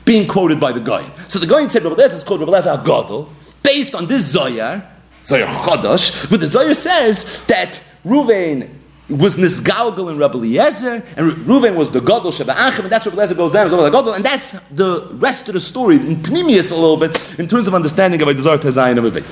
being 0.05 0.27
quoted 0.27 0.59
by 0.59 0.71
the 0.71 0.79
guy. 0.79 1.09
So 1.27 1.39
the 1.39 1.47
guy 1.47 1.67
said 1.67 1.83
Rabbi 1.83 1.95
Lezer 1.95 2.15
is 2.15 2.23
called 2.23 2.39
Rabbi 2.39 2.51
Lezer 2.51 2.83
Agadol, 2.83 3.27
based 3.63 3.95
on 3.95 4.07
this 4.07 4.33
Zoyar, 4.33 4.85
Zoyar 5.23 5.47
Chodosh, 5.47 6.29
but 6.29 6.39
the 6.39 6.45
Zoyar 6.45 6.75
says 6.75 7.43
that 7.45 7.81
Ruvain 8.05 8.69
was 9.09 9.37
Nisgalgal 9.37 10.11
in 10.11 10.17
Rabbi 10.17 10.37
Eliezer, 10.37 11.03
and 11.15 11.31
Reuven 11.45 11.75
was 11.75 11.91
the 11.91 11.99
Gadol 11.99 12.31
Sheba'achim, 12.31 12.79
and 12.83 12.91
that's 12.91 13.05
where 13.05 13.13
Eliezer 13.13 13.35
goes 13.35 13.51
down, 13.51 13.69
the 13.69 13.89
Gadol, 13.89 14.13
and 14.13 14.25
that's 14.25 14.51
the 14.71 15.07
rest 15.13 15.47
of 15.47 15.53
the 15.53 15.59
story, 15.59 15.97
in 15.97 16.17
Pnimius 16.17 16.71
a 16.71 16.75
little 16.75 16.97
bit, 16.97 17.39
in 17.39 17.47
terms 17.47 17.67
of 17.67 17.75
understanding 17.75 18.21
of 18.21 18.27
a 18.27 18.33
Desert 18.33 18.61
Tezayin 18.61 18.97
of 18.97 19.05
a 19.05 19.11
bit. 19.11 19.23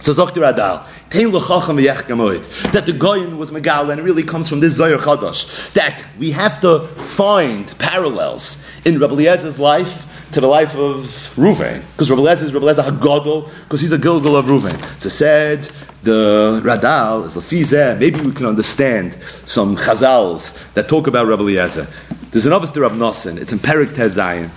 So 0.00 0.12
Zok 0.12 0.30
Zokter 0.30 0.52
Adal, 0.52 0.86
that 2.72 2.86
the 2.86 2.92
Goyin 2.92 3.36
was 3.36 3.50
Megal, 3.50 3.90
and 3.90 4.00
it 4.00 4.02
really 4.02 4.22
comes 4.22 4.48
from 4.48 4.60
this 4.60 4.74
Zohar 4.74 4.98
Chadash, 4.98 5.72
that 5.74 6.02
we 6.18 6.30
have 6.30 6.60
to 6.62 6.86
find 6.96 7.78
parallels 7.78 8.64
in 8.86 8.98
Rabbi 8.98 9.14
Eliezer's 9.14 9.60
life 9.60 10.06
to 10.32 10.40
the 10.40 10.46
life 10.46 10.74
of 10.76 11.02
Ruvain. 11.36 11.82
Because 11.92 12.08
Rabbi 12.08 12.22
Lezer 12.22 12.42
is 12.44 12.54
Rabbi 12.54 12.66
Lezer 12.66 12.84
HaGodol, 12.88 13.50
because 13.64 13.80
he's 13.80 13.92
a 13.92 13.98
Gilgal 13.98 14.36
of 14.36 14.46
Ruvain. 14.46 14.80
So 14.98 15.10
said, 15.10 15.68
the 16.02 16.62
Radal 16.64 17.26
is 17.26 17.36
Lafizeh, 17.36 17.98
maybe 17.98 18.20
we 18.20 18.32
can 18.32 18.46
understand 18.46 19.18
some 19.44 19.76
Chazals 19.76 20.72
that 20.72 20.88
talk 20.88 21.08
about 21.08 21.26
Rabbi 21.26 21.42
Eliezer. 21.42 21.86
There's 22.30 22.46
an 22.46 22.54
office 22.54 22.70
to 22.70 22.80
Rabbi 22.80 22.96
Nosson, 22.96 23.36
it's 23.36 23.52
in 23.52 23.58
Perik 23.58 23.88
Tezayin. 23.88 24.50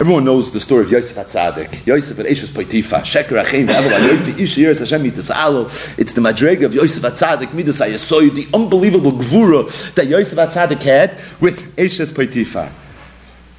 Everyone 0.00 0.24
knows 0.24 0.50
the 0.50 0.60
story 0.60 0.84
of 0.84 0.90
Yosef 0.90 1.16
Atzadik. 1.16 1.86
Yosef 1.86 2.18
at 2.18 2.26
Eshes 2.26 2.50
Poitifa. 2.50 3.00
Sheker 3.00 3.40
Achim 3.40 3.68
Hashem 3.68 5.02
mitas 5.02 5.98
It's 5.98 6.12
the 6.12 6.20
madrega 6.20 6.64
of 6.64 6.74
Yosef 6.74 7.02
Atzadik 7.02 7.52
midas 7.52 7.80
hayasoy, 7.80 8.34
the 8.34 8.46
unbelievable 8.54 9.12
gvura 9.12 9.94
that 9.94 10.06
Yosef 10.06 10.38
Atzadik 10.38 10.82
had 10.82 11.14
with 11.40 11.74
Eshes 11.76 12.12
Poitifa. 12.12 12.70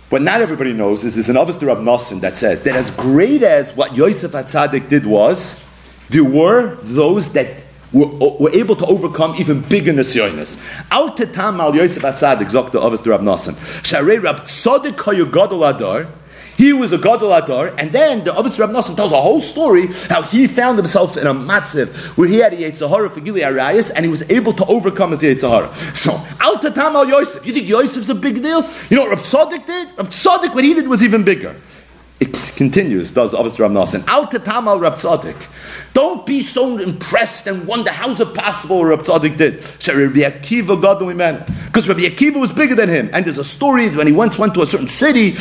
What 0.10 0.22
not 0.22 0.42
everybody 0.42 0.74
knows 0.74 1.04
is 1.04 1.16
there's 1.16 1.30
an 1.30 1.38
Avos 1.38 1.66
Rab 1.66 1.78
Nosson 1.78 2.20
that 2.22 2.36
says 2.36 2.62
that 2.64 2.76
as 2.76 2.92
great 2.92 3.44
as 3.44 3.76
what 3.76 3.96
Yosef 3.96 4.32
Atzadik 4.32 4.90
did 4.90 5.06
was, 5.06 5.64
there 6.10 6.26
were 6.26 6.76
those 6.82 7.32
that 7.34 7.61
were, 7.94 8.52
able 8.54 8.76
to 8.76 8.86
overcome 8.86 9.36
even 9.38 9.62
bigger 9.62 9.94
nisyonis. 9.94 10.58
Al 10.92 11.16
tetam 11.16 11.60
al 11.60 11.76
Yosef 11.76 12.04
Atzadik, 12.04 12.52
Zokta 12.52 12.82
Avos 12.82 13.06
Rab 13.06 13.22
Nosson. 13.22 13.54
Sharei 13.84 14.22
Rab 14.22 14.42
Tzodik 14.42 14.98
Hayu 14.98 15.32
Gadol 15.32 15.64
Adar, 15.66 16.08
he 16.58 16.74
was 16.74 16.92
a 16.92 16.98
Gadol 16.98 17.34
Adar, 17.34 17.74
and 17.78 17.92
then 17.92 18.24
the 18.24 18.32
Avos 18.32 18.60
Rab 18.60 18.70
Nosson 18.70 18.96
tells 18.96 19.12
a 19.12 19.16
whole 19.16 19.42
story 19.42 19.88
how 20.10 20.22
he 20.22 20.48
found 20.48 20.78
himself 20.78 21.18
in 21.18 21.26
a 21.28 21.34
matziv 21.34 21.90
where 22.18 22.28
he 22.28 22.38
had 22.38 22.54
a 22.54 22.58
Yetzirah 22.58 23.12
for 23.12 23.20
Gili 23.20 23.42
Arayas, 23.42 23.92
and 23.96 24.06
he 24.06 24.12
was 24.12 24.30
able 24.30 24.54
to 24.54 24.66
overcome 24.66 25.12
his 25.12 25.22
Yetzirah. 25.22 25.74
So, 25.96 26.12
Al 26.40 26.58
Tatam 26.58 26.94
Al 26.94 27.08
Yosef. 27.08 27.46
You 27.46 27.54
think 27.54 27.68
Yosef's 27.68 28.10
a 28.10 28.16
big 28.16 28.42
deal? 28.42 28.62
You 28.90 28.98
know 28.98 29.06
what 29.06 29.18
Rab 29.18 29.26
Tzaddik 29.26 29.66
did? 29.66 29.88
Rab 29.98 30.08
Tzaddik, 30.10 30.54
what 30.54 30.64
he 30.64 30.74
did 30.74 30.88
was 30.88 31.04
even 31.04 31.24
bigger. 31.24 31.56
Continues, 32.62 33.12
does 33.12 33.34
obviously 33.34 33.64
Rav 33.64 33.72
Nosson. 33.72 34.08
Al 34.08 34.28
tetamal 34.28 34.80
Rab. 34.80 34.92
Don't 35.94 36.26
be 36.28 36.42
so 36.42 36.78
impressed 36.78 37.48
and 37.48 37.66
wonder 37.66 37.92
how's 37.92 38.20
it 38.20 38.34
possible 38.36 38.86
Rab 38.86 39.00
Tzadik 39.00 39.36
did. 39.36 39.56
Rabbi 39.56 40.20
Akiva 40.20 40.80
God 40.80 41.02
we 41.02 41.16
man. 41.16 41.44
Because 41.66 41.88
Rabbi 41.88 42.02
Akiva 42.02 42.40
was 42.40 42.52
bigger 42.52 42.76
than 42.76 42.88
him. 42.88 43.10
And 43.14 43.26
there's 43.26 43.40
a 43.40 43.44
story 43.44 43.90
when 43.90 44.06
he 44.06 44.14
once 44.14 44.38
went 44.38 44.54
to 44.54 44.62
a 44.62 44.66
certain 44.68 44.88
city, 44.88 45.36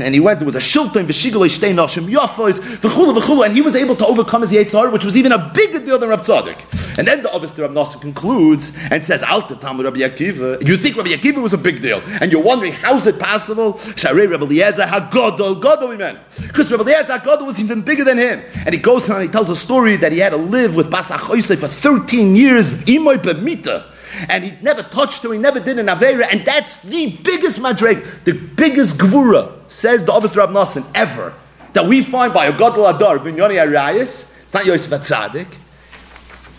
and 0.00 0.14
he 0.14 0.20
went, 0.20 0.38
there 0.38 0.46
was 0.46 0.54
a 0.54 0.60
shilton, 0.60 1.04
v'shigol 1.06 1.48
shtei 1.48 1.74
nashim 1.74 2.08
yafos, 2.08 2.60
v'chulu 2.78 3.18
v'chulu, 3.18 3.44
and 3.44 3.54
he 3.54 3.60
was 3.60 3.74
able 3.74 3.96
to 3.96 4.06
overcome 4.06 4.42
his 4.42 4.52
Yetzar, 4.52 4.92
which 4.92 5.04
was 5.04 5.16
even 5.16 5.32
a 5.32 5.50
bigger 5.52 5.80
deal 5.80 5.98
than 5.98 6.10
Rab 6.10 6.20
Tzadik. 6.20 6.60
And 6.96 7.08
then 7.08 7.22
the 7.24 7.32
obviously 7.32 7.62
Rab 7.62 7.72
Nosson 7.72 8.00
concludes 8.00 8.72
and 8.90 9.04
says, 9.04 9.22
Al 9.24 9.42
tetamal 9.42 9.84
Rabbi 9.84 10.00
Akiva. 10.00 10.64
You 10.66 10.76
think 10.76 10.96
Rabbi 10.96 11.10
Akiva 11.10 11.42
was 11.42 11.54
a 11.54 11.58
big 11.58 11.82
deal, 11.82 12.00
and 12.20 12.30
you're 12.30 12.42
wondering 12.42 12.72
how's 12.72 13.06
it 13.08 13.18
possible? 13.18 13.72
Sharei 13.74 14.30
Rabbi 14.30 14.44
Eliezer 14.44 14.84
hagodol 14.84 15.60
godol 15.60 15.96
imenu. 15.96 16.18
Because 16.52 16.70
Rabbi 16.70 16.82
Eliezer 16.82 17.14
hagodol 17.14 17.46
was 17.46 17.58
even 17.58 17.80
bigger 17.80 18.04
than 18.04 18.18
him. 18.18 18.42
And 18.66 18.74
he 18.74 18.78
goes 18.80 19.08
on 19.08 19.16
and 19.16 19.24
he 19.24 19.32
tells 19.32 19.48
a 19.48 19.56
story 19.56 19.96
that 19.96 20.12
he 20.12 20.18
had 20.18 20.30
to 20.30 20.36
live 20.36 20.76
with 20.76 20.90
Bas 20.90 21.10
for 21.10 21.66
13 21.66 22.36
years, 22.36 22.72
imoy 22.82 23.16
b'mita. 23.16 23.86
And 24.28 24.44
he 24.44 24.52
never 24.62 24.82
touched 24.82 25.22
her, 25.22 25.32
he 25.32 25.38
never 25.38 25.58
did 25.58 25.78
an 25.78 25.86
Avera, 25.86 26.26
and 26.30 26.44
that's 26.44 26.76
the 26.82 27.16
biggest 27.22 27.58
madreg, 27.58 28.06
the 28.24 28.34
biggest 28.34 28.98
gvura, 28.98 29.50
says 29.68 30.04
the 30.04 30.12
Avos 30.12 30.36
Rab 30.36 30.50
Nosson, 30.50 30.84
ever, 30.94 31.32
that 31.72 31.86
we 31.86 32.02
find 32.02 32.34
by 32.34 32.44
a 32.44 32.52
Gadol 32.52 32.86
Adar, 32.88 33.18
Binyoni 33.20 33.56
Arayas, 33.56 34.30
it's 34.44 34.52
not 34.52 34.66
Yosef 34.66 34.90
Atzadik, 34.90 35.46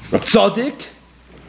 Rab 0.09 0.21
Tzadik, 0.23 0.87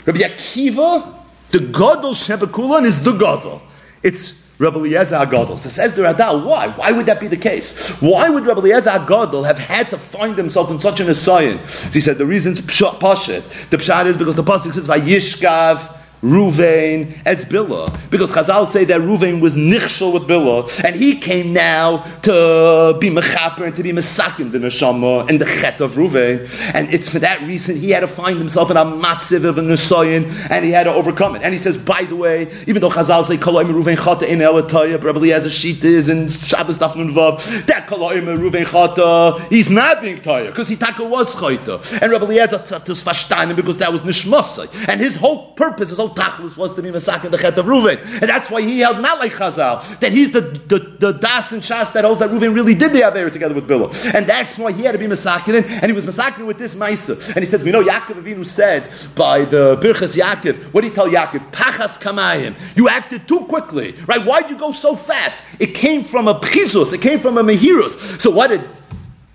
Rabbi 0.04 0.18
Akiva, 0.18 1.14
the 1.50 1.60
Gadol 1.60 2.12
Shebekulan 2.12 2.84
is 2.84 3.02
the 3.02 3.12
Gadol. 3.12 3.62
It's 4.02 4.43
Rabbi 4.58 4.78
Eliezer 4.78 5.16
Agadol. 5.16 5.58
So 5.58 5.68
says 5.68 5.94
the 5.94 6.02
Radal, 6.02 6.44
why? 6.44 6.68
Why 6.68 6.92
would 6.92 7.06
that 7.06 7.20
be 7.20 7.26
the 7.26 7.36
case? 7.36 7.90
Why 8.00 8.28
would 8.28 8.46
Rabbi 8.46 8.60
Eliezer 8.60 8.90
Agadol 8.90 9.44
have 9.44 9.58
had 9.58 9.90
to 9.90 9.98
find 9.98 10.36
himself 10.36 10.70
in 10.70 10.78
such 10.78 11.00
an 11.00 11.08
assignment? 11.08 11.68
So 11.68 11.90
he 11.90 12.00
said 12.00 12.18
the 12.18 12.26
reason's 12.26 12.60
pshat, 12.60 13.70
The 13.70 13.76
pshat 13.76 14.06
is 14.06 14.16
because 14.16 14.36
the 14.36 14.44
pasuk 14.44 14.72
says 14.72 14.86
Vayishkav 14.86 16.02
Ruvain 16.24 17.14
as 17.26 17.44
Billah. 17.44 17.90
Because 18.10 18.32
Chazal 18.32 18.66
say 18.66 18.84
that 18.86 19.00
Ruvain 19.02 19.40
was 19.40 19.54
nichshel 19.56 20.12
with 20.12 20.26
Billah, 20.26 20.66
and 20.82 20.96
he 20.96 21.16
came 21.16 21.52
now 21.52 21.98
to 22.22 22.96
be 22.98 23.10
mechaper 23.10 23.66
and 23.66 23.76
to 23.76 23.82
be 23.82 23.92
mesakim 23.92 24.50
the 24.50 24.58
neshama 24.58 25.28
and 25.28 25.40
the 25.40 25.44
chet 25.44 25.80
of 25.80 25.94
Ruvain. 25.94 26.48
And 26.74 26.92
it's 26.92 27.08
for 27.08 27.18
that 27.18 27.42
reason 27.42 27.76
he 27.76 27.90
had 27.90 28.00
to 28.00 28.08
find 28.08 28.38
himself 28.38 28.70
in 28.70 28.76
a 28.76 28.84
matziv 28.84 29.44
of 29.44 29.58
a 29.58 29.60
nesoyin, 29.60 30.48
and 30.50 30.64
he 30.64 30.70
had 30.70 30.84
to 30.84 30.92
overcome 30.92 31.36
it. 31.36 31.42
And 31.42 31.52
he 31.52 31.58
says, 31.58 31.76
by 31.76 32.02
the 32.02 32.16
way, 32.16 32.50
even 32.66 32.80
though 32.80 32.90
Chazal 32.90 33.26
say 33.26 33.36
koloim 33.36 33.70
Ruvain 33.72 33.96
chata 33.96 34.26
in 34.26 34.38
elataya, 34.38 34.98
probably 35.00 35.28
has 35.30 35.44
a 35.44 35.50
sheet 35.50 35.84
is 35.84 36.08
and 36.08 36.30
Shabbos 36.32 36.78
Tafnun 36.78 37.12
Vav, 37.12 37.66
that 37.66 37.86
koloim 37.86 38.34
Ruvain 38.38 38.64
chata, 38.64 39.38
he's 39.50 39.68
not 39.68 40.00
being 40.00 40.18
taya 40.18 40.46
because 40.46 40.68
he 40.68 40.76
taka 40.76 41.04
was 41.04 41.34
chayta, 41.34 42.00
and 42.00 42.10
Rabbi 42.10 42.24
Eliezer 42.24 42.58
to 42.58 42.92
verstanden 42.92 43.56
because 43.56 43.76
that 43.78 43.92
was 43.92 44.02
nishmasai, 44.02 44.88
and 44.88 45.00
his 45.00 45.16
whole 45.16 45.52
purpose, 45.52 45.90
his 45.90 45.98
whole 45.98 46.13
tachlis 46.14 46.56
was 46.56 46.74
to 46.74 46.82
be 46.82 46.90
masak 46.90 47.24
in 47.24 47.30
the 47.30 47.38
chet 47.38 47.58
of 47.58 47.66
Reuven, 47.66 47.98
and 48.20 48.28
that's 48.30 48.50
why 48.50 48.62
he 48.62 48.80
held 48.80 49.00
not 49.00 49.18
like 49.18 49.32
Chazal 49.32 49.98
that 50.00 50.12
he's 50.12 50.32
the 50.32 50.40
the, 50.40 50.78
the 50.98 51.12
das 51.12 51.52
and 51.52 51.62
shas 51.62 51.92
that 51.92 52.04
holds 52.04 52.20
that 52.20 52.30
Reuven 52.30 52.54
really 52.54 52.74
did 52.74 52.92
the 52.92 53.06
aver 53.06 53.30
together 53.30 53.54
with 53.54 53.68
Bilah, 53.68 54.14
and 54.14 54.26
that's 54.26 54.56
why 54.56 54.72
he 54.72 54.84
had 54.84 54.92
to 54.92 54.98
be 54.98 55.06
masakin, 55.06 55.64
and 55.68 55.86
he 55.86 55.92
was 55.92 56.04
masakin 56.04 56.46
with 56.46 56.58
this 56.58 56.74
ma'isa. 56.74 57.34
And 57.34 57.44
he 57.44 57.50
says, 57.50 57.62
we 57.62 57.70
know 57.70 57.82
Yaakov 57.82 58.22
Avinu 58.22 58.46
said 58.46 58.88
by 59.14 59.44
the 59.44 59.76
Birchas 59.76 60.16
Yaakov, 60.16 60.72
what 60.72 60.82
did 60.82 60.90
he 60.90 60.94
tell 60.94 61.08
Yaakov? 61.08 61.50
Pachas 61.50 62.00
kamayim. 62.00 62.54
You 62.76 62.88
acted 62.88 63.26
too 63.26 63.40
quickly, 63.40 63.94
right? 64.06 64.24
Why'd 64.24 64.50
you 64.50 64.58
go 64.58 64.72
so 64.72 64.94
fast? 64.94 65.44
It 65.58 65.74
came 65.74 66.04
from 66.04 66.28
a 66.28 66.38
pchizus, 66.38 66.92
it 66.92 67.00
came 67.00 67.18
from 67.18 67.38
a 67.38 67.42
mehirus. 67.42 68.20
So 68.20 68.30
what 68.30 68.48
did 68.48 68.62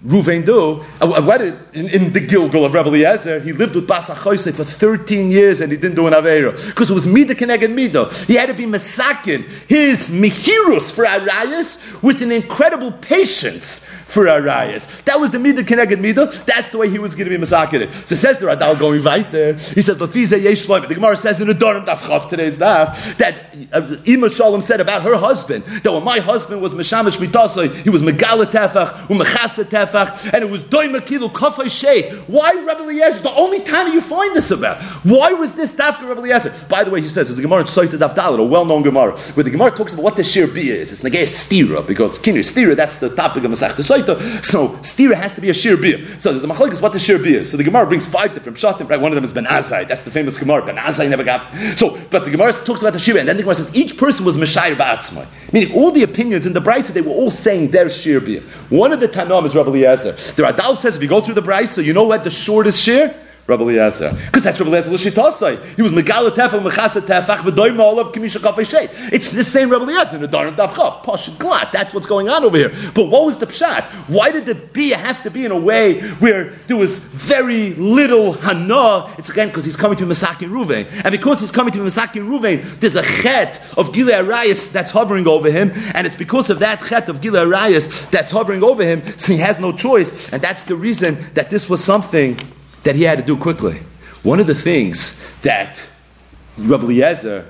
Ruvain 0.05 0.45
do, 0.45 0.81
uh, 1.01 1.21
what 1.21 1.41
in, 1.41 1.89
in, 1.89 2.13
the 2.13 2.21
Gilgal 2.21 2.63
of 2.63 2.73
Rebbe 2.73 2.87
Eliezer, 2.87 3.41
he 3.41 3.51
lived 3.51 3.75
with 3.75 3.85
Basa 3.85 4.15
Choyse 4.15 4.55
for 4.55 4.63
13 4.63 5.29
years 5.29 5.59
and 5.59 5.73
he 5.73 5.77
didn't 5.77 5.95
do 5.95 6.07
an 6.07 6.13
Aveiro. 6.13 6.53
Because 6.67 6.89
it 6.89 6.93
was 6.93 7.05
Mida 7.05 7.35
Keneged 7.35 7.73
Mida. 7.73 8.09
He 8.25 8.35
had 8.35 8.47
to 8.47 8.53
be 8.53 8.63
Masakin, 8.63 9.43
his 9.67 10.09
Mihirus 10.09 10.95
for 10.95 11.03
Arayas, 11.03 12.01
with 12.01 12.21
an 12.21 12.31
incredible 12.31 12.93
patience 12.93 13.85
for 14.09 14.23
Arayas. 14.25 15.03
That 15.03 15.19
was 15.19 15.31
the 15.31 15.39
Mida 15.39 15.63
Keneged 15.63 15.99
Mida. 15.99 16.27
That's 16.45 16.69
the 16.69 16.77
way 16.77 16.89
he 16.89 16.97
was 16.97 17.13
going 17.13 17.29
to 17.29 17.37
be 17.37 17.43
Masakin. 17.43 17.91
So 17.91 18.15
says 18.15 18.39
the 18.39 18.45
Radal 18.45 18.79
going 18.79 19.03
right 19.03 19.29
there. 19.29 19.55
He 19.55 19.81
says, 19.81 19.97
Lafize 19.97 20.41
Yesh 20.41 20.65
The 20.65 20.95
Gemara 20.95 21.17
says 21.17 21.41
in 21.41 21.47
the 21.47 21.53
Dorim 21.53 21.85
Daf 21.85 22.29
today's 22.29 22.57
Daf, 22.57 23.17
that 23.17 23.35
uh, 23.73 23.97
Ima 24.05 24.29
Shalom 24.29 24.61
said 24.61 24.79
about 24.79 25.01
her 25.01 25.17
husband, 25.17 25.65
that 25.65 25.91
when 25.91 26.05
my 26.05 26.19
husband 26.19 26.61
was 26.61 26.73
Meshamish 26.73 27.17
Mitasai, 27.17 27.83
he 27.83 27.89
was 27.89 28.01
Megala 28.01 28.45
Tefach, 28.45 29.07
Umechasa 29.07 29.65
And 29.93 30.43
it 30.43 30.49
was 30.49 30.61
Doima 30.61 31.01
Kilu 31.01 31.31
Kafay. 31.31 31.69
Why 32.27 32.51
Rebbe 32.51 32.83
Eliezer? 32.83 33.23
The 33.23 33.33
only 33.33 33.59
time 33.59 33.93
you 33.93 34.01
find 34.01 34.35
this 34.35 34.51
about. 34.51 34.81
Why 35.03 35.33
was 35.33 35.55
this 35.55 35.73
Dafka 35.73 36.07
Rebbe 36.07 36.21
Eliezer? 36.21 36.53
By 36.69 36.83
the 36.83 36.91
way, 36.91 37.01
he 37.01 37.07
says, 37.07 37.27
there's 37.27 37.39
a 37.39 37.41
Gemara 37.41 37.61
in 37.61 37.67
Soita 37.67 37.97
Daf 37.97 38.15
Dalit, 38.15 38.39
a 38.39 38.43
well-known 38.43 38.83
Gemara, 38.83 39.17
where 39.17 39.43
the 39.43 39.49
Gemara 39.49 39.71
talks 39.71 39.93
about 39.93 40.03
what 40.03 40.15
the 40.15 40.23
Shir 40.23 40.47
Bia 40.47 40.75
is. 40.75 40.91
It's 40.91 41.01
Nagay 41.01 41.23
Stira, 41.23 41.85
because 41.85 42.19
Kinir 42.19 42.39
Stira, 42.39 42.75
that's 42.75 42.97
the 42.97 43.13
topic 43.15 43.43
of 43.43 43.51
Masach 43.51 43.71
Soita. 43.71 44.45
So 44.45 44.69
Stira 44.79 45.13
has 45.15 45.33
to 45.33 45.41
be 45.41 45.49
a 45.49 45.53
Shir 45.53 45.77
Bia. 45.77 46.05
So 46.19 46.31
there's 46.31 46.43
a 46.43 46.47
Machlok 46.47 46.69
what 46.81 46.93
the 46.93 46.99
Shir 46.99 47.17
Bia 47.17 47.39
is. 47.39 47.51
So 47.51 47.57
the 47.57 47.63
Gemara 47.63 47.87
brings 47.87 48.07
five 48.07 48.33
different 48.33 48.57
shatim, 48.57 48.89
right? 48.89 48.99
One 48.99 49.11
of 49.11 49.15
them 49.15 49.23
is 49.23 49.33
Ben 49.33 49.45
Azai. 49.45 49.87
That's 49.87 50.03
the 50.03 50.11
famous 50.11 50.37
Gemara. 50.37 50.65
Ben 50.65 50.77
Azai 50.77 51.09
never 51.09 51.23
got. 51.23 51.51
So, 51.75 51.97
but 52.11 52.25
the 52.25 52.31
Gemara 52.31 52.53
talks 52.53 52.81
about 52.81 52.93
the 52.93 52.99
Shir, 52.99 53.17
and 53.17 53.27
then 53.27 53.37
the 53.37 53.43
Gemara 53.43 53.55
says 53.55 53.75
each 53.75 53.97
person 53.97 54.25
was 54.25 54.37
Meshayir 54.37 54.75
Ba'atzmai. 54.75 55.25
Meaning 55.51 55.73
all 55.75 55.91
the 55.91 56.03
opinions 56.03 56.45
in 56.45 56.53
the 56.53 56.61
Brisa, 56.61 56.93
they 56.93 57.01
were 57.01 57.11
all 57.11 57.31
saying 57.31 57.71
their 57.71 57.89
Shir 57.89 58.19
Bia. 58.19 58.41
One 58.69 58.91
of 58.91 58.99
the 58.99 59.07
Tanam 59.07 59.45
is 59.45 59.55
Rabbi 59.55 59.78
Eliezer. 59.83 60.11
The 60.13 60.43
Radal 60.43 60.75
says 60.77 60.95
if 60.95 61.01
you 61.01 61.07
go 61.07 61.21
through 61.21 61.35
the 61.35 61.41
Brisa, 61.41 61.83
you 61.83 61.93
know 61.93 62.05
what 62.05 62.23
the 62.23 62.31
shortest 62.31 62.83
share? 62.83 63.15
Rabbi 63.49 63.63
Eliezer. 63.63 64.11
Because 64.25 64.43
that's 64.43 64.59
Rabbi 64.59 64.71
Eliezer 64.71 64.91
L'shitasai. 64.91 65.75
He 65.75 65.81
was 65.81 65.91
Megala 65.91 66.29
Tefach, 66.29 66.61
Mechasa 66.61 67.01
Tefach, 67.01 67.37
V'doim 67.37 67.79
Olav, 67.79 68.11
Kimisha 68.13 68.37
Kafei 68.37 68.65
Sheit. 68.65 68.89
It's 69.11 69.31
the 69.31 69.43
same 69.43 69.69
Rabbi 69.69 69.83
Eliezer 69.83 70.15
in 70.15 70.21
the 70.21 70.27
Darim 70.27 70.55
Davchav. 70.55 71.03
Posh 71.03 71.29
Glat. 71.37 71.71
That's 71.73 71.93
what's 71.93 72.07
going 72.07 72.29
on 72.29 72.43
over 72.43 72.57
here. 72.57 72.71
But 72.93 73.09
what 73.09 73.25
was 73.25 73.37
the 73.37 73.47
pshat? 73.47 73.83
Why 74.07 74.31
did 74.31 74.45
the 74.45 74.55
bia 74.55 74.97
have 74.97 75.23
to 75.23 75.31
be 75.31 75.45
in 75.45 75.51
a 75.51 75.59
way 75.59 76.01
where 76.19 76.51
there 76.67 76.77
was 76.77 76.99
very 76.99 77.73
little 77.75 78.33
hana? 78.33 79.13
It's 79.17 79.29
again 79.29 79.47
because 79.47 79.65
he's 79.65 79.75
coming 79.75 79.97
to 79.97 80.05
Masakin 80.05 80.49
Ruvain. 80.49 80.87
And 81.03 81.11
because 81.11 81.39
he's 81.39 81.51
coming 81.51 81.73
to 81.73 81.79
Masakin 81.79 82.29
Ruvain, 82.29 82.63
there's 82.79 82.95
a 82.95 83.03
chet 83.03 83.73
of 83.77 83.93
Gila 83.93 84.23
Arayas 84.23 84.71
that's 84.71 84.91
hovering 84.91 85.27
over 85.27 85.49
him. 85.49 85.71
And 85.93 86.05
it's 86.05 86.15
because 86.15 86.49
of 86.49 86.59
that 86.59 86.81
chet 86.87 87.09
of 87.09 87.21
Gila 87.21 87.45
Arayas 87.45 88.09
that's 88.11 88.31
hovering 88.31 88.63
over 88.63 88.83
him, 88.83 89.01
so 89.17 89.33
he 89.33 89.39
has 89.39 89.59
no 89.59 89.71
choice. 89.71 90.31
And 90.31 90.41
that's 90.41 90.63
the 90.63 90.75
reason 90.75 91.17
that 91.33 91.49
this 91.49 91.69
was 91.69 91.83
something 91.83 92.39
that 92.83 92.95
he 92.95 93.03
had 93.03 93.17
to 93.19 93.23
do 93.23 93.37
quickly. 93.37 93.79
One 94.23 94.39
of 94.39 94.47
the 94.47 94.55
things 94.55 95.21
that 95.41 95.85
Rabbi 96.57 96.83
Eliezer 96.83 97.49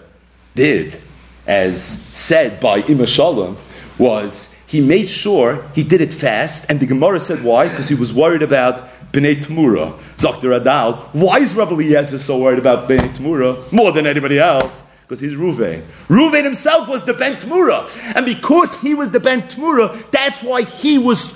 did, 0.55 1.01
as 1.47 2.01
said 2.11 2.59
by 2.59 2.77
Ima 2.87 3.07
Shalom, 3.07 3.57
was 3.97 4.55
he 4.67 4.81
made 4.81 5.09
sure 5.09 5.65
he 5.73 5.83
did 5.83 6.01
it 6.01 6.13
fast, 6.13 6.69
and 6.69 6.79
the 6.79 6.85
Gemara 6.85 7.19
said 7.19 7.43
why? 7.43 7.67
Because 7.67 7.89
he 7.89 7.95
was 7.95 8.13
worried 8.13 8.43
about 8.43 8.87
Bnei 9.11 9.43
Tmura. 9.43 9.97
Dr. 10.17 10.49
Adal, 10.49 10.97
why 11.13 11.39
is 11.39 11.55
Rabbi 11.55 11.73
Eliezer 11.73 12.19
so 12.19 12.37
worried 12.37 12.59
about 12.59 12.87
Bnei 12.87 13.15
Tmura 13.15 13.71
more 13.71 13.91
than 13.91 14.05
anybody 14.05 14.37
else? 14.37 14.83
Because 15.01 15.19
he's 15.19 15.33
Ruvain. 15.33 15.81
Ruvain 16.07 16.43
himself 16.43 16.87
was 16.87 17.03
the 17.03 17.15
Ben 17.15 17.35
Tmura. 17.37 17.89
And 18.15 18.27
because 18.27 18.79
he 18.79 18.93
was 18.93 19.09
the 19.09 19.19
Ben 19.19 19.41
Tmura, 19.41 20.11
that's 20.11 20.43
why 20.43 20.61
he 20.61 20.99
was 20.99 21.31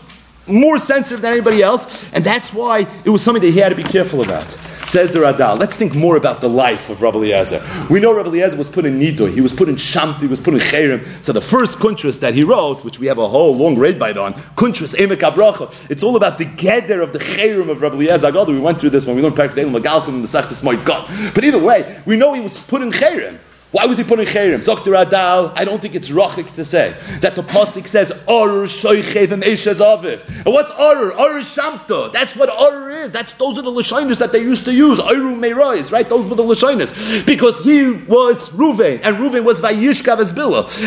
more 0.47 0.77
sensitive 0.77 1.21
than 1.21 1.33
anybody 1.33 1.61
else, 1.61 2.11
and 2.13 2.23
that's 2.23 2.53
why 2.53 2.87
it 3.05 3.09
was 3.09 3.21
something 3.23 3.41
that 3.41 3.51
he 3.51 3.59
had 3.59 3.69
to 3.69 3.75
be 3.75 3.83
careful 3.83 4.21
about. 4.21 4.45
Says 4.85 5.11
the 5.11 5.19
Radal. 5.19 5.57
Let's 5.57 5.77
think 5.77 5.95
more 5.95 6.17
about 6.17 6.41
the 6.41 6.49
life 6.49 6.89
of 6.89 7.01
Rabbi 7.01 7.17
Eliezer. 7.17 7.65
We 7.89 8.01
know 8.01 8.13
Rabbi 8.13 8.27
Eliezer 8.27 8.57
was 8.57 8.67
put 8.67 8.83
in 8.83 8.99
Nido, 8.99 9.25
he 9.25 9.39
was 9.39 9.53
put 9.53 9.69
in 9.69 9.75
Shamti, 9.75 10.21
he 10.21 10.27
was 10.27 10.41
put 10.41 10.53
in 10.53 10.59
Cherem. 10.59 11.05
So 11.23 11.31
the 11.31 11.41
first 11.41 11.79
kuntras 11.79 12.19
that 12.19 12.33
he 12.33 12.43
wrote, 12.43 12.83
which 12.83 12.99
we 12.99 13.07
have 13.07 13.17
a 13.17 13.27
whole 13.27 13.55
long 13.55 13.77
read 13.77 13.97
bite 13.97 14.17
on, 14.17 14.33
kuntras 14.57 14.93
Emek 14.93 15.19
Abracha, 15.19 15.89
it's 15.89 16.03
all 16.03 16.17
about 16.17 16.37
the 16.37 16.45
gather 16.45 17.01
of 17.01 17.13
the 17.13 17.19
Cherem 17.19 17.69
of 17.69 17.81
Rabbi 17.81 17.95
Eliezer. 17.95 18.31
God, 18.31 18.49
We 18.49 18.59
went 18.59 18.79
through 18.81 18.89
this 18.89 19.05
when 19.05 19.15
we 19.15 19.21
learned 19.21 19.37
Parak 19.37 19.51
Delim 19.51 19.73
Magalchim 19.79 20.09
and 20.09 20.23
the 20.23 20.27
Sachtas 20.27 20.63
God. 20.83 21.09
But 21.33 21.45
either 21.45 21.59
way, 21.59 22.01
we 22.05 22.17
know 22.17 22.33
he 22.33 22.41
was 22.41 22.59
put 22.59 22.81
in 22.81 22.91
Cherem. 22.91 23.39
Why 23.73 23.87
was 23.87 23.97
he 23.97 24.03
putting 24.03 24.27
cherem? 24.27 24.63
Dr. 24.63 24.91
Adal, 24.91 25.51
I 25.55 25.65
don't 25.65 25.81
think 25.81 25.95
it's 25.95 26.09
rachik 26.09 26.53
to 26.55 26.63
say 26.63 26.95
that 27.21 27.33
the 27.33 27.41
pasuk 27.41 27.87
says 27.87 28.11
orur 28.27 28.65
shoychev 28.65 29.31
and 29.31 29.41
aviv. 29.41 30.45
And 30.45 30.53
what's 30.53 30.69
orur? 30.69 31.09
Orur 31.13 31.41
shamta. 31.41 32.13
That's 32.13 32.35
what 32.35 32.49
orur 32.49 33.03
is. 33.03 33.11
That's 33.11 33.33
those 33.33 33.57
are 33.57 33.63
the 33.63 33.71
lashonis 33.71 34.19
that 34.19 34.31
they 34.31 34.41
used 34.41 34.65
to 34.65 34.73
use. 34.73 34.99
Orur 34.99 35.35
meirois, 35.39 35.91
right? 35.91 36.07
Those 36.07 36.29
were 36.29 36.35
the 36.35 36.43
lashonis 36.43 37.25
because 37.25 37.63
he 37.63 37.93
was 37.93 38.49
Ruvain 38.49 39.01
and 39.03 39.17
Ruvain 39.17 39.43
was 39.43 39.59
vayishkav 39.59 40.19
as 40.19 40.29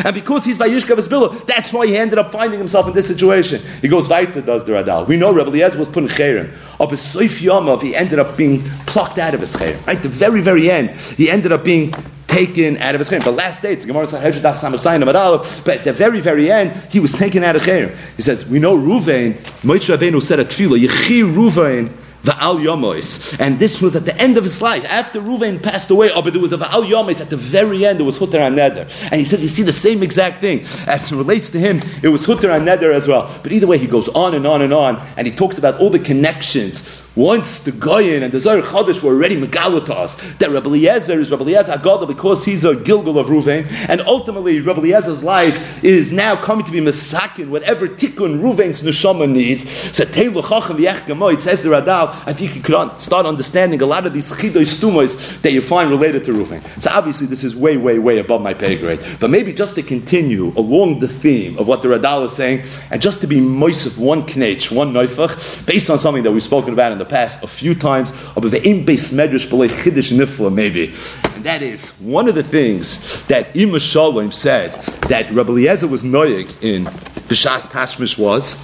and 0.04 0.14
because 0.14 0.44
he's 0.44 0.56
vayishkav 0.56 0.96
as 0.96 1.44
that's 1.46 1.72
why 1.72 1.88
he 1.88 1.96
ended 1.96 2.20
up 2.20 2.30
finding 2.30 2.60
himself 2.60 2.86
in 2.86 2.94
this 2.94 3.08
situation. 3.08 3.60
He 3.82 3.88
goes 3.88 4.08
weiter, 4.08 4.42
does 4.42 4.64
the 4.64 4.74
Adal. 4.74 5.08
We 5.08 5.16
know 5.16 5.32
Rebbe 5.32 5.50
Eliezer 5.50 5.76
was 5.76 5.88
putting 5.88 6.08
cherem. 6.08 6.54
Of 6.78 6.92
his 6.92 7.02
soif 7.02 7.42
yamav, 7.42 7.82
he 7.82 7.96
ended 7.96 8.20
up 8.20 8.36
being 8.36 8.62
plucked 8.86 9.18
out 9.18 9.34
of 9.34 9.40
his 9.40 9.56
cherem. 9.56 9.84
Right, 9.88 10.00
the 10.00 10.08
very 10.08 10.40
very 10.40 10.70
end, 10.70 10.90
he 10.90 11.28
ended 11.28 11.50
up 11.50 11.64
being 11.64 11.92
taken 12.26 12.76
out 12.78 12.94
of 12.94 12.98
his 13.00 13.10
chayim. 13.10 13.24
The 13.24 13.32
last 13.32 13.62
day, 13.62 13.72
it's 13.72 13.84
Gemara 13.84 14.06
But 14.06 15.78
at 15.78 15.84
the 15.84 15.92
very, 15.92 16.20
very 16.20 16.50
end, 16.50 16.72
he 16.90 17.00
was 17.00 17.12
taken 17.12 17.44
out 17.44 17.56
of 17.56 17.62
chayim. 17.62 17.96
He 18.16 18.22
says, 18.22 18.46
we 18.46 18.58
know 18.58 18.76
Ruvain, 18.76 19.34
Moshe 19.62 19.96
Rabbeinu 19.96 20.22
said 20.22 20.40
a 20.40 20.44
tefillah, 20.44 20.86
Yechi 20.86 21.22
Ruvain, 21.22 21.92
Va'al 22.22 22.58
Yomois. 22.60 23.38
And 23.38 23.58
this 23.58 23.80
was 23.80 23.94
at 23.94 24.04
the 24.04 24.16
end 24.20 24.36
of 24.36 24.44
his 24.44 24.60
life, 24.60 24.84
after 24.86 25.20
Ruvain 25.20 25.62
passed 25.62 25.90
away, 25.90 26.10
oh, 26.12 26.22
but 26.22 26.32
there 26.32 26.42
was 26.42 26.52
a 26.52 26.58
Va'al 26.58 26.88
Yomois 26.88 27.20
at 27.20 27.30
the 27.30 27.36
very 27.36 27.86
end, 27.86 28.00
it 28.00 28.04
was 28.04 28.18
Hutter 28.18 28.38
Neder. 28.38 29.10
And 29.10 29.14
he 29.14 29.24
says, 29.24 29.42
you 29.42 29.48
see 29.48 29.62
the 29.62 29.72
same 29.72 30.02
exact 30.02 30.40
thing. 30.40 30.60
As 30.86 31.12
it 31.12 31.16
relates 31.16 31.50
to 31.50 31.58
him, 31.58 31.80
it 32.02 32.08
was 32.08 32.24
Hutter 32.26 32.50
and 32.50 32.66
Neder 32.66 32.92
as 32.92 33.06
well. 33.06 33.32
But 33.42 33.52
either 33.52 33.66
way, 33.66 33.78
he 33.78 33.86
goes 33.86 34.08
on 34.08 34.34
and 34.34 34.46
on 34.46 34.62
and 34.62 34.72
on, 34.72 35.00
and 35.16 35.26
he 35.26 35.32
talks 35.32 35.58
about 35.58 35.80
all 35.80 35.90
the 35.90 36.00
connections 36.00 37.02
once 37.16 37.60
the 37.60 37.72
Goyin 37.72 38.22
and 38.22 38.32
the 38.32 38.38
Zohar 38.38 38.62
Chodesh 38.62 39.02
were 39.02 39.12
already 39.12 39.40
megalot 39.40 39.86
to 39.86 39.94
us 39.94 40.14
that 40.34 40.50
Rabbi 40.50 40.68
Eliezer 40.68 41.18
is 41.18 41.30
Rabbi 41.30 41.44
Eliezer 41.44 41.72
Agadol 41.72 42.06
because 42.06 42.44
he's 42.44 42.64
a 42.64 42.76
Gilgal 42.76 43.18
of 43.18 43.28
Ruvain, 43.28 43.66
and 43.88 44.02
ultimately 44.02 44.60
Rabbi 44.60 44.82
Eliezer's 44.82 45.24
life 45.24 45.82
is 45.82 46.12
now 46.12 46.36
coming 46.36 46.64
to 46.66 46.72
be 46.72 46.80
Masakin, 46.80 47.48
whatever 47.48 47.88
tikkun 47.88 48.40
Ruvain's 48.40 48.82
neshama 48.82 49.26
needs. 49.30 49.68
So 49.96 50.04
it 50.04 51.40
says 51.40 51.62
the 51.62 51.70
Radal, 51.70 52.08
I 52.26 52.32
think 52.34 52.54
you 52.54 52.60
could 52.60 53.00
start 53.00 53.24
understanding 53.24 53.80
a 53.80 53.86
lot 53.86 54.04
of 54.06 54.12
these 54.12 54.30
chidoy 54.30 54.66
stumos 54.66 55.40
that 55.40 55.52
you 55.52 55.62
find 55.62 55.90
related 55.90 56.24
to 56.24 56.32
Ruvain. 56.32 56.62
So 56.82 56.90
obviously 56.92 57.26
this 57.26 57.42
is 57.42 57.56
way, 57.56 57.78
way, 57.78 57.98
way 57.98 58.18
above 58.18 58.42
my 58.42 58.52
pay 58.52 58.76
grade. 58.76 59.02
But 59.20 59.30
maybe 59.30 59.54
just 59.54 59.74
to 59.76 59.82
continue 59.82 60.52
along 60.56 60.98
the 60.98 61.08
theme 61.08 61.58
of 61.58 61.66
what 61.66 61.80
the 61.80 61.88
Radal 61.88 62.24
is 62.24 62.32
saying, 62.32 62.64
and 62.90 63.00
just 63.00 63.22
to 63.22 63.26
be 63.26 63.40
moist 63.40 63.96
one 63.96 64.24
knech, 64.24 64.70
one 64.70 64.92
neufach, 64.92 65.64
based 65.66 65.88
on 65.88 65.98
something 65.98 66.22
that 66.22 66.32
we've 66.32 66.42
spoken 66.42 66.74
about 66.74 66.92
in 66.92 66.98
the 66.98 67.05
past 67.08 67.42
a 67.42 67.46
few 67.46 67.74
times, 67.74 68.12
uh, 68.12 68.32
of 68.36 68.50
the 68.50 68.62
im 68.68 68.84
base 68.84 69.10
medrash 69.10 69.46
b'lei 69.46 69.68
chiddush 69.68 70.12
nifla 70.12 70.52
maybe, 70.52 70.94
and 71.34 71.44
that 71.44 71.62
is 71.62 71.90
one 72.00 72.28
of 72.28 72.34
the 72.34 72.42
things 72.42 73.22
that 73.26 73.54
Ima 73.56 73.80
Shalom 73.80 74.32
said 74.32 74.72
that 75.08 75.30
Rabbi 75.32 75.50
Eliezer 75.50 75.88
was 75.88 76.02
noyig 76.02 76.62
in 76.62 76.84
B'shas 76.84 77.68
Tashmish 77.70 78.18
was 78.18 78.54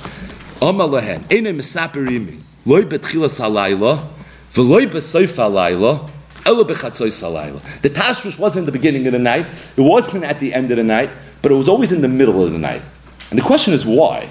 Amar 0.61 0.87
lehen 0.87 1.25
ene 1.31 1.57
misaperimi 1.57 2.41
loy 2.65 2.83
betchilas 2.83 3.41
halayla 3.41 4.09
v'loy 4.53 4.87
besoif 4.87 5.37
halayla 5.37 6.11
the 6.45 7.91
Tashmish 7.91 8.37
wasn't 8.37 8.67
the 8.67 8.73
beginning 8.73 9.07
of 9.07 9.13
the 9.13 9.19
night, 9.19 9.47
it 9.77 9.81
wasn't 9.81 10.25
at 10.25 10.41
the 10.41 10.53
end 10.53 10.73
of 10.73 10.77
the 10.77 10.83
night, 10.83 11.09
but 11.41 11.53
it 11.53 11.55
was 11.55 11.69
always 11.69 11.93
in 11.93 12.01
the 12.01 12.09
middle 12.09 12.45
of 12.45 12.51
the 12.51 12.59
night. 12.59 12.83
And 13.31 13.39
the 13.39 13.45
question 13.45 13.75
is 13.75 13.87
why? 13.87 14.29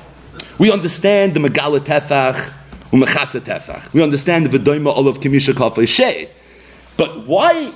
We 0.60 0.72
understand 0.72 1.34
the 1.34 1.39
Megala 1.39 1.80
Tefach, 1.80 2.53
we 2.91 4.03
understand 4.03 4.45
the 4.45 4.57
V'doima 4.57 4.95
Olav 4.95 5.19
Kimisha 5.19 5.53
Kafay 5.53 5.88
Shade. 5.88 6.29
But 6.98 7.25
why 7.25 7.74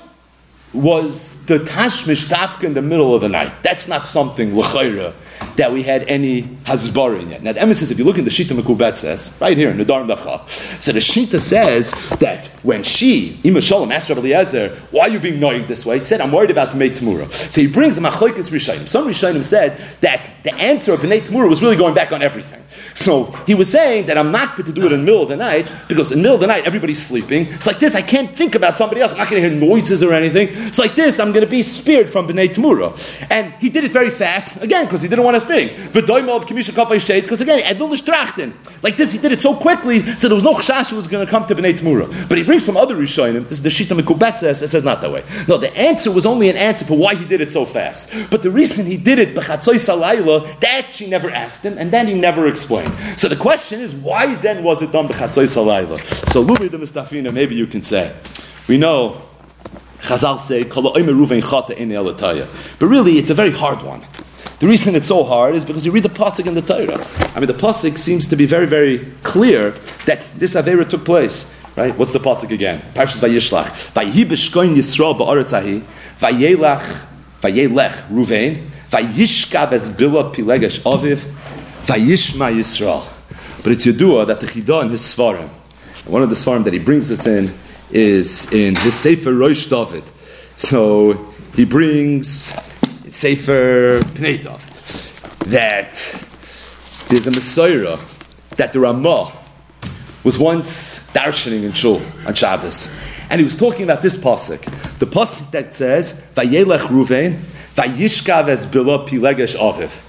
was 0.75 1.43
the 1.45 1.59
Tashmish 1.59 2.25
Dafka 2.25 2.63
in 2.63 2.73
the 2.73 2.81
middle 2.81 3.15
of 3.15 3.21
the 3.21 3.29
night? 3.29 3.63
That's 3.63 3.87
not 3.87 4.05
something, 4.05 4.55
L'chayra, 4.55 5.13
that 5.55 5.71
we 5.71 5.83
had 5.83 6.03
any 6.03 6.43
Hasbar 6.43 7.19
in 7.21 7.29
yet. 7.29 7.43
Now, 7.43 7.53
the 7.53 7.61
emesis, 7.61 7.91
if 7.91 7.97
you 7.97 8.05
look 8.05 8.17
in 8.17 8.25
the 8.25 8.29
Shita 8.29 8.59
Mekubet 8.59 8.97
says, 8.97 9.37
right 9.39 9.57
here 9.57 9.69
in 9.69 9.77
the 9.77 9.85
Dharm 9.85 10.13
Dafcha, 10.13 10.47
so 10.81 10.91
the 10.91 10.99
Shita 10.99 11.39
says 11.39 11.91
that 12.19 12.47
when 12.63 12.83
she, 12.83 13.39
Ima 13.43 13.61
Shalom, 13.61 13.91
asked 13.91 14.09
Rabbi 14.09 14.21
Eliezer, 14.21 14.75
why 14.91 15.03
are 15.03 15.09
you 15.09 15.19
being 15.19 15.39
noyed 15.39 15.67
this 15.67 15.85
way? 15.85 15.97
He 15.97 16.03
said, 16.03 16.21
I'm 16.21 16.31
worried 16.31 16.51
about 16.51 16.71
the 16.71 16.77
B'nai 16.77 16.95
Tamura. 16.95 17.33
So 17.33 17.61
he 17.61 17.67
brings 17.67 17.95
the 17.95 18.01
Machlokes 18.01 18.49
Rishayim. 18.49 18.87
Some 18.87 19.07
Rishayim 19.07 19.43
said 19.43 19.77
that 20.01 20.29
the 20.43 20.53
answer 20.55 20.93
of 20.93 21.01
the 21.01 21.07
B'nai 21.07 21.21
Tamura 21.21 21.49
was 21.49 21.61
really 21.61 21.77
going 21.77 21.93
back 21.93 22.11
on 22.11 22.21
everything. 22.21 22.61
So 22.93 23.25
he 23.45 23.55
was 23.55 23.71
saying 23.71 24.07
that 24.07 24.17
I'm 24.17 24.31
not 24.31 24.55
going 24.55 24.65
to 24.65 24.73
do 24.73 24.85
it 24.85 24.91
in 24.91 24.99
the 24.99 25.05
middle 25.05 25.23
of 25.23 25.29
the 25.29 25.37
night 25.37 25.69
because 25.87 26.11
in 26.11 26.19
the 26.19 26.23
middle 26.23 26.35
of 26.35 26.41
the 26.41 26.47
night 26.47 26.65
everybody's 26.65 27.05
sleeping. 27.05 27.47
It's 27.47 27.67
like 27.67 27.79
this, 27.79 27.95
I 27.95 28.01
can't 28.01 28.29
think 28.29 28.55
about 28.55 28.77
somebody 28.77 29.01
else. 29.01 29.11
I'm 29.11 29.19
not 29.19 29.29
going 29.29 29.41
to 29.41 29.49
hear 29.49 29.57
noises 29.57 30.03
or 30.03 30.13
anything. 30.13 30.47
It's 30.65 30.79
like 30.79 30.95
this, 30.95 31.19
I'm 31.19 31.31
going 31.31 31.45
to 31.45 31.49
be 31.49 31.61
speared 31.61 32.09
from 32.09 32.27
B'nai 32.27 32.49
Tamura. 32.53 32.93
And 33.29 33.53
he 33.55 33.69
did 33.69 33.83
it 33.83 33.91
very 33.91 34.09
fast, 34.09 34.61
again, 34.61 34.85
because 34.85 35.01
he 35.01 35.07
didn't 35.07 35.25
want 35.25 35.35
to 35.35 35.45
think. 35.45 35.73
Because 35.93 37.41
again. 37.41 38.53
Like 38.81 38.97
this, 38.97 39.11
he 39.11 39.17
did 39.17 39.31
it 39.31 39.41
so 39.41 39.55
quickly, 39.55 40.05
so 40.05 40.27
there 40.27 40.35
was 40.35 40.43
no 40.43 40.53
chashash 40.53 40.91
was 40.93 41.07
going 41.07 41.25
to 41.25 41.31
come 41.31 41.45
to 41.47 41.55
B'nai 41.55 41.77
Tamura. 41.77 42.29
But 42.29 42.37
he 42.37 42.43
brings 42.43 42.65
from 42.65 42.77
other 42.77 42.95
Rishonim, 42.95 43.43
this 43.43 43.53
is 43.53 43.63
the 43.63 43.69
Shita 43.69 43.99
Mekubet 43.99 44.37
says, 44.37 44.61
it 44.61 44.69
says 44.69 44.83
not 44.83 45.01
that 45.01 45.11
way. 45.11 45.23
No, 45.47 45.57
the 45.57 45.75
answer 45.77 46.11
was 46.11 46.25
only 46.25 46.49
an 46.49 46.57
answer 46.57 46.85
for 46.85 46.97
why 46.97 47.15
he 47.15 47.25
did 47.25 47.41
it 47.41 47.51
so 47.51 47.65
fast. 47.65 48.11
But 48.29 48.43
the 48.43 48.51
reason 48.51 48.85
he 48.85 48.97
did 48.97 49.19
it, 49.19 49.35
B'chatzoy 49.35 49.75
Salayla, 49.75 50.59
that 50.61 50.87
she 50.91 51.07
never 51.07 51.29
asked 51.29 51.63
him, 51.63 51.77
and 51.77 51.91
then 51.91 52.07
he 52.07 52.13
never 52.13 52.47
explained. 52.47 52.93
So 53.17 53.27
the 53.27 53.35
question 53.35 53.79
is, 53.79 53.95
why 53.95 54.35
then 54.35 54.63
was 54.63 54.81
it 54.81 54.91
done 54.91 55.07
B'chatzoy 55.07 55.45
Salayla? 55.45 56.03
So 56.29 56.43
Lumi 56.43 56.69
the 56.69 56.77
Mustafina, 56.77 57.33
maybe 57.33 57.55
you 57.55 57.67
can 57.67 57.81
say. 57.81 58.15
We 58.67 58.77
know 58.77 59.21
Chazal 60.05 60.39
say, 60.39 60.63
But 62.79 62.87
really, 62.87 63.13
it's 63.13 63.29
a 63.29 63.33
very 63.33 63.51
hard 63.51 63.81
one. 63.83 64.01
The 64.59 64.67
reason 64.67 64.95
it's 64.95 65.07
so 65.07 65.23
hard 65.23 65.55
is 65.55 65.65
because 65.65 65.85
you 65.85 65.91
read 65.91 66.03
the 66.03 66.09
pasuk 66.09 66.47
in 66.47 66.53
the 66.53 66.61
Torah. 66.61 67.05
I 67.35 67.39
mean, 67.39 67.47
the 67.47 67.53
pasuk 67.53 67.97
seems 67.97 68.25
to 68.27 68.35
be 68.35 68.45
very, 68.45 68.65
very 68.65 68.99
clear 69.23 69.71
that 70.05 70.25
this 70.35 70.55
avera 70.55 70.87
took 70.87 71.03
place. 71.03 71.53
Right? 71.75 71.95
What's 71.97 72.13
the 72.13 72.19
pasuk 72.19 72.51
again? 72.51 72.81
Parshas 72.93 73.19
Vayishlach. 73.19 73.93
Vayhi 73.93 74.23
b'shkoin 74.23 74.75
Yisrael 74.75 75.17
ba'aretz 75.17 75.51
ahi. 75.51 75.83
Vayelach, 76.19 77.05
vayelech 77.41 78.07
Ruvain. 78.07 78.69
Vayishkav 78.89 79.73
es 79.73 79.89
bila 79.89 80.33
pilegesh 80.33 80.79
aviv. 80.81 81.29
Vayishma 81.85 82.55
Yisrael. 82.55 83.05
But 83.61 83.73
it's 83.73 83.85
Yedua 83.85 84.25
that 84.27 84.39
the 84.39 84.47
Chidah 84.47 84.83
in 84.83 84.89
his 84.89 85.01
Svarim, 85.01 85.49
one 86.05 86.21
of 86.21 86.29
the 86.29 86.35
Svarim 86.35 86.63
that 86.63 86.73
he 86.73 86.79
brings 86.79 87.09
this 87.09 87.27
in 87.27 87.47
is 87.91 88.51
in 88.51 88.75
his 88.75 88.95
Sefer 88.95 89.33
Rosh 89.33 89.67
David. 89.67 90.03
So 90.57 91.33
he 91.55 91.65
brings 91.65 92.53
Sefer 93.09 93.99
Pnei 93.99 94.43
David 94.43 95.49
that 95.49 95.93
there's 97.07 97.27
a 97.27 97.31
Messiah 97.31 97.97
that 98.57 98.73
the 98.73 98.79
Ramah 98.79 99.31
was 100.23 100.39
once 100.39 101.07
darshaning 101.11 101.63
in 101.63 101.73
Shul 101.73 102.01
on 102.25 102.33
Shabbos. 102.33 102.93
And 103.29 103.39
he 103.39 103.45
was 103.45 103.55
talking 103.55 103.83
about 103.83 104.01
this 104.01 104.17
pasuk, 104.17 104.61
the 104.99 105.05
pasuk 105.05 105.51
that 105.51 105.73
says, 105.73 106.21
"Vayelech 106.35 106.87
Ruvain, 106.87 107.39
Vayishkav 107.75 108.47
es 108.47 108.65
bila 108.65 109.07
pilegesh 109.07 109.55
aviv," 109.55 109.99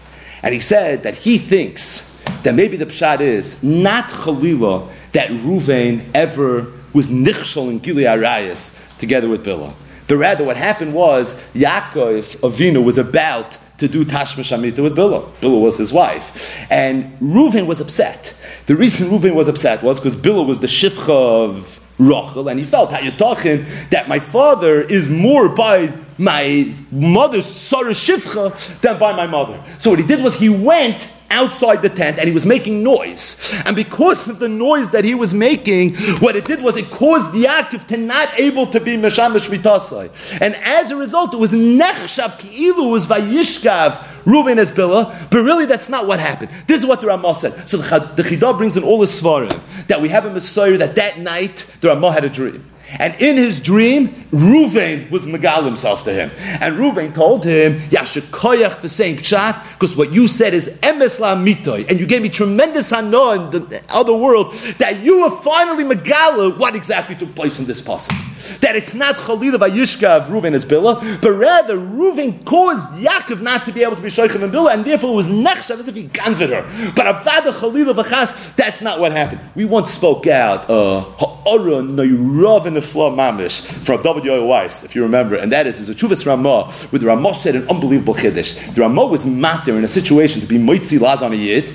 and 0.42 0.54
he 0.54 0.60
said 0.60 1.02
that 1.02 1.16
he 1.16 1.38
thinks 1.38 2.02
that 2.42 2.54
maybe 2.54 2.76
the 2.76 2.86
pshat 2.86 3.20
is 3.20 3.62
not 3.62 4.08
Chalila 4.08 4.88
that 5.12 5.30
Ruvain 5.30 6.02
ever 6.14 6.66
was 6.96 7.10
nichshol 7.10 7.70
in 7.70 7.78
Gilead 7.78 8.06
Arayas 8.06 8.76
together 8.98 9.28
with 9.28 9.44
Bilah. 9.44 9.74
But 10.08 10.16
rather, 10.16 10.44
what 10.44 10.56
happened 10.56 10.94
was 10.94 11.34
Yaakov 11.52 12.38
Avinu 12.38 12.82
was 12.82 12.96
about 12.96 13.58
to 13.78 13.86
do 13.86 14.04
Tashmish 14.04 14.52
Amita 14.52 14.82
with 14.82 14.96
Bilah. 14.96 15.30
Bilah 15.40 15.60
was 15.60 15.76
his 15.76 15.92
wife. 15.92 16.56
And 16.70 17.18
Reuven 17.20 17.66
was 17.66 17.80
upset. 17.80 18.34
The 18.66 18.74
reason 18.74 19.08
Reuven 19.08 19.34
was 19.34 19.46
upset 19.46 19.82
was 19.82 20.00
because 20.00 20.16
Bilah 20.16 20.46
was 20.46 20.60
the 20.60 20.66
shifcha 20.66 21.10
of 21.10 21.80
Rachel, 21.98 22.48
and 22.48 22.58
he 22.58 22.66
felt, 22.66 22.92
how 22.92 23.00
you 23.00 23.10
talking, 23.10 23.64
that 23.90 24.08
my 24.08 24.18
father 24.18 24.80
is 24.80 25.08
more 25.08 25.48
by 25.48 25.92
my 26.18 26.72
mother's 26.90 27.46
Sarah 27.46 27.90
Shifcha 27.90 28.80
than 28.80 28.98
by 28.98 29.12
my 29.12 29.26
mother. 29.26 29.62
So 29.78 29.90
what 29.90 29.98
he 29.98 30.06
did 30.06 30.22
was 30.22 30.38
he 30.38 30.48
went 30.48 31.08
outside 31.30 31.82
the 31.82 31.88
tent 31.88 32.18
and 32.18 32.26
he 32.26 32.34
was 32.34 32.46
making 32.46 32.82
noise. 32.82 33.54
And 33.64 33.76
because 33.76 34.28
of 34.28 34.38
the 34.38 34.48
noise 34.48 34.90
that 34.90 35.04
he 35.04 35.14
was 35.14 35.34
making, 35.34 35.96
what 36.20 36.36
it 36.36 36.44
did 36.44 36.62
was 36.62 36.76
it 36.76 36.90
caused 36.90 37.34
Yaakov 37.34 37.86
to 37.88 37.96
not 37.96 38.28
able 38.38 38.66
to 38.68 38.80
be 38.80 38.96
Meshamish 38.96 39.48
Mitasai. 39.48 40.40
And 40.40 40.54
as 40.56 40.90
a 40.90 40.96
result, 40.96 41.34
it 41.34 41.38
was 41.38 41.52
Nechshav 41.52 42.38
Ki'ilu 42.38 42.90
was 42.90 43.06
Vayishkav 43.06 44.14
Reuven 44.24 44.58
as 44.58 44.72
Billah, 44.72 45.28
but 45.30 45.42
really 45.42 45.66
that's 45.66 45.88
not 45.88 46.08
what 46.08 46.18
happened. 46.18 46.50
This 46.66 46.80
is 46.80 46.86
what 46.86 47.00
the 47.00 47.06
Ramah 47.06 47.34
said. 47.36 47.68
So 47.68 47.76
the, 47.76 47.98
the 48.16 48.24
Chidah 48.24 48.58
brings 48.58 48.76
in 48.76 48.82
all 48.82 48.98
the 48.98 49.06
Svarim 49.06 49.60
that 49.86 50.00
we 50.00 50.08
have 50.08 50.26
a 50.26 50.30
Messiah 50.30 50.76
that 50.78 50.96
that 50.96 51.18
night 51.18 51.64
the 51.80 51.88
Ramah 51.88 52.10
had 52.10 52.24
a 52.24 52.28
dream. 52.28 52.68
And 52.98 53.14
in 53.20 53.36
his 53.36 53.60
dream, 53.60 54.08
Ruvain 54.30 55.10
was 55.10 55.26
Megal 55.26 55.64
himself 55.64 56.04
to 56.04 56.12
him. 56.12 56.30
And 56.60 56.76
Ruvain 56.76 57.14
told 57.14 57.44
him, 57.44 57.78
Yashikoyach 57.90 58.74
for 58.74 58.88
saying 58.88 59.16
Pshat, 59.16 59.72
because 59.72 59.96
what 59.96 60.12
you 60.12 60.28
said 60.28 60.54
is 60.54 60.68
Emes 60.82 61.18
La 61.18 61.34
Mitoy. 61.34 61.88
And 61.88 61.98
you 61.98 62.06
gave 62.06 62.22
me 62.22 62.28
tremendous 62.28 62.90
hana 62.90 63.06
in 63.32 63.50
the 63.50 63.82
other 63.88 64.14
world 64.14 64.54
that 64.78 65.00
you 65.00 65.22
were 65.22 65.30
finally 65.38 65.84
Megala 65.84 66.56
what 66.58 66.74
exactly 66.74 67.16
took 67.16 67.34
place 67.34 67.58
in 67.58 67.66
this 67.66 67.80
passage. 67.80 68.16
That 68.60 68.76
it's 68.76 68.94
not 68.94 69.16
Chalila 69.16 69.56
Vayishka 69.56 70.04
of 70.04 70.28
Ruvain 70.28 70.52
as 70.52 70.64
Billah, 70.64 71.18
but 71.20 71.32
rather 71.32 71.76
Ruvain 71.76 72.44
caused 72.44 72.92
Yaakov 72.92 73.40
not 73.40 73.64
to 73.64 73.72
be 73.72 73.82
able 73.82 73.96
to 73.96 74.02
be 74.02 74.08
Shaykhim 74.08 74.42
and 74.42 74.52
Billah, 74.52 74.72
and 74.72 74.84
therefore 74.84 75.12
it 75.12 75.16
was 75.16 75.28
Nechshav 75.28 75.78
as 75.78 75.88
if 75.88 75.94
he 75.94 76.04
ganved 76.04 76.48
her. 76.50 76.92
But 76.94 77.06
Avada 77.06 77.52
Chalila 77.52 78.00
Vachas, 78.00 78.54
that's 78.54 78.80
not 78.80 79.00
what 79.00 79.12
happened. 79.12 79.40
We 79.54 79.64
once 79.64 79.92
spoke 79.92 80.26
out, 80.26 80.68
uh, 80.70 81.00
Ha'ara 81.00 81.82
Neirav 81.82 82.75
Nifla 82.76 83.14
Mamish 83.14 83.62
from 83.84 84.02
W.O. 84.02 84.44
Weiss, 84.46 84.84
if 84.84 84.94
you 84.94 85.02
remember, 85.02 85.36
and 85.36 85.50
that 85.52 85.66
is, 85.66 85.80
is 85.80 85.88
a 85.88 85.94
Chuvas 85.94 86.26
Ramah, 86.26 86.72
where 86.90 87.00
the 87.00 87.06
Ramah 87.06 87.34
said 87.34 87.56
an 87.56 87.68
unbelievable 87.68 88.14
Chiddush. 88.14 88.74
The 88.74 88.80
Ramah 88.82 89.06
was 89.06 89.24
matter 89.24 89.76
in 89.76 89.84
a 89.84 89.88
situation 89.88 90.40
to 90.40 90.46
be 90.46 90.58
Moitzi 90.58 91.00
Laz 91.00 91.22
on 91.22 91.32
a 91.32 91.36
Yid, 91.36 91.74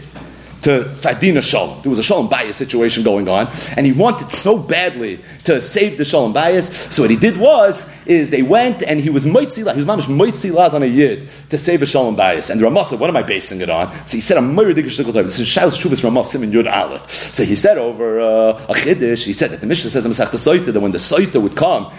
to 0.62 0.84
Fadina 0.84 1.42
Shalom. 1.42 1.82
There 1.82 1.90
was 1.90 2.00
a 2.00 2.04
Shalom 2.04 2.30
bias 2.30 2.56
situation 2.56 3.04
going 3.04 3.28
on, 3.28 3.48
and 3.76 3.86
he 3.86 3.92
wanted 3.92 4.32
so 4.32 4.58
badly 4.58 5.20
to 5.46 5.62
save 5.62 5.98
the 5.98 6.06
Shalom 6.06 6.34
bias. 6.34 6.94
So 6.94 7.04
what 7.04 7.12
he 7.12 7.18
did 7.18 7.38
was, 7.38 7.90
is 8.06 8.30
they 8.30 8.42
went 8.42 8.84
and 8.84 9.00
he 9.00 9.10
was 9.10 9.26
Moitzi, 9.26 9.58
he 9.58 9.64
was 9.64 9.86
mamish 9.86 10.08
Moitzi 10.08 10.54
Laz 10.54 10.74
on 10.74 10.84
a 10.84 10.88
Yid 10.88 11.28
to 11.50 11.58
save 11.58 11.82
a 11.82 11.86
Shalom 11.86 12.16
bias. 12.16 12.50
And 12.50 12.60
the 12.60 12.66
Ramah 12.66 12.86
said, 12.86 13.00
what 13.00 13.10
am 13.10 13.18
I 13.18 13.24
basing 13.24 13.62
it 13.62 13.70
on? 13.70 13.94
So 14.06 14.18
he 14.18 14.22
said, 14.22 14.38
I'm 14.38 14.56
This 14.56 15.40
is 15.40 15.48
Shalos 15.48 15.80
Chuvas 15.80 16.04
Ramah 16.04 16.26
Simon 16.26 16.52
Yud 16.52 16.72
Aleph. 16.72 17.10
So 17.10 17.44
he 17.44 17.56
said 17.56 17.78
over 17.78 18.20
uh, 18.20 18.66
a 18.70 18.74
Chiddush, 18.74 19.26
he 19.26 19.34
said 19.34 19.52
that 19.52 19.62
the 19.62 19.68
Mishnah 19.68 19.90
says 19.90 20.06
in 20.06 20.12
Soita 20.12 20.74
that 20.74 20.80
when 20.80 20.92
the 20.92 20.98
Soita 20.98 21.42
would 21.42 21.56
come, 21.56 21.92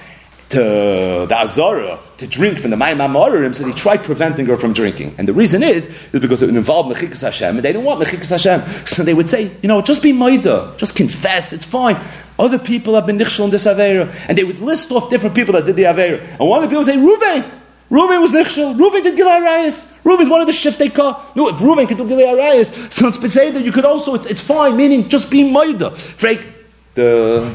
to 0.53 1.27
the 1.29 1.37
Azara 1.37 1.99
to 2.19 2.27
drink 2.27 2.59
from 2.59 2.71
the 2.71 2.77
Mayim 2.77 2.99
Amorim, 2.99 3.55
so 3.55 3.67
he 3.67 3.73
tried 3.73 4.05
preventing 4.05 4.45
her 4.47 4.59
from 4.59 4.75
drinking. 4.75 5.15
And 5.17 5.27
the 5.27 5.33
reason 5.33 5.63
is, 5.63 5.89
is 6.13 6.21
because 6.21 6.43
it 6.43 6.47
would 6.47 6.55
involve 6.55 6.95
Mechikas 6.95 7.23
Hashem, 7.23 7.57
and 7.57 7.65
they 7.65 7.73
didn't 7.73 7.85
want 7.85 8.03
Mechikas 8.03 8.29
Hashem. 8.29 8.67
So 8.87 9.03
they 9.03 9.15
would 9.15 9.31
say, 9.31 9.51
you 9.63 9.69
know, 9.69 9.81
just 9.81 10.03
be 10.03 10.13
Maida, 10.13 10.75
just 10.77 10.95
confess, 10.95 11.55
it's 11.55 11.65
fine. 11.65 11.97
Other 12.39 12.59
people 12.59 12.95
have 12.95 13.07
been 13.07 13.19
Nichshel 13.19 13.45
in 13.45 13.51
this 13.51 13.67
Avera. 13.67 14.15
And 14.29 14.37
they 14.37 14.45
would 14.45 14.61
list 14.61 14.91
off 14.91 15.11
different 15.11 15.35
people 15.35 15.53
that 15.55 15.65
did 15.65 15.77
the 15.77 15.85
Avera. 15.85 16.21
And 16.39 16.49
one 16.49 16.63
of 16.63 16.69
the 16.69 16.69
people 16.69 16.85
would 16.85 16.87
say, 16.87 16.97
Ruven, 16.97 17.49
Reuven 17.91 18.21
was 18.21 18.33
Nichshel. 18.33 18.77
Reuven 18.77 19.03
did 19.03 19.17
Gilai 19.17 19.41
Gilei 19.41 19.67
Arayas. 19.67 20.03
Reuven's 20.03 20.29
one 20.29 20.41
of 20.41 20.47
the 20.47 20.53
shift 20.53 20.95
call. 20.95 21.23
No, 21.35 21.49
if 21.49 21.57
Reuven 21.57 21.87
could 21.87 21.99
do 21.99 22.05
Gilei 22.05 22.35
Arayas, 22.35 22.93
so 22.93 23.09
it's 23.09 23.35
that 23.35 23.65
you 23.65 23.73
could 23.73 23.85
also, 23.85 24.15
it's, 24.15 24.27
it's 24.27 24.41
fine, 24.41 24.77
meaning 24.77 25.09
just 25.09 25.31
be 25.31 25.51
Maida. 25.51 25.91
Freik, 25.91 26.47
the 26.95 27.55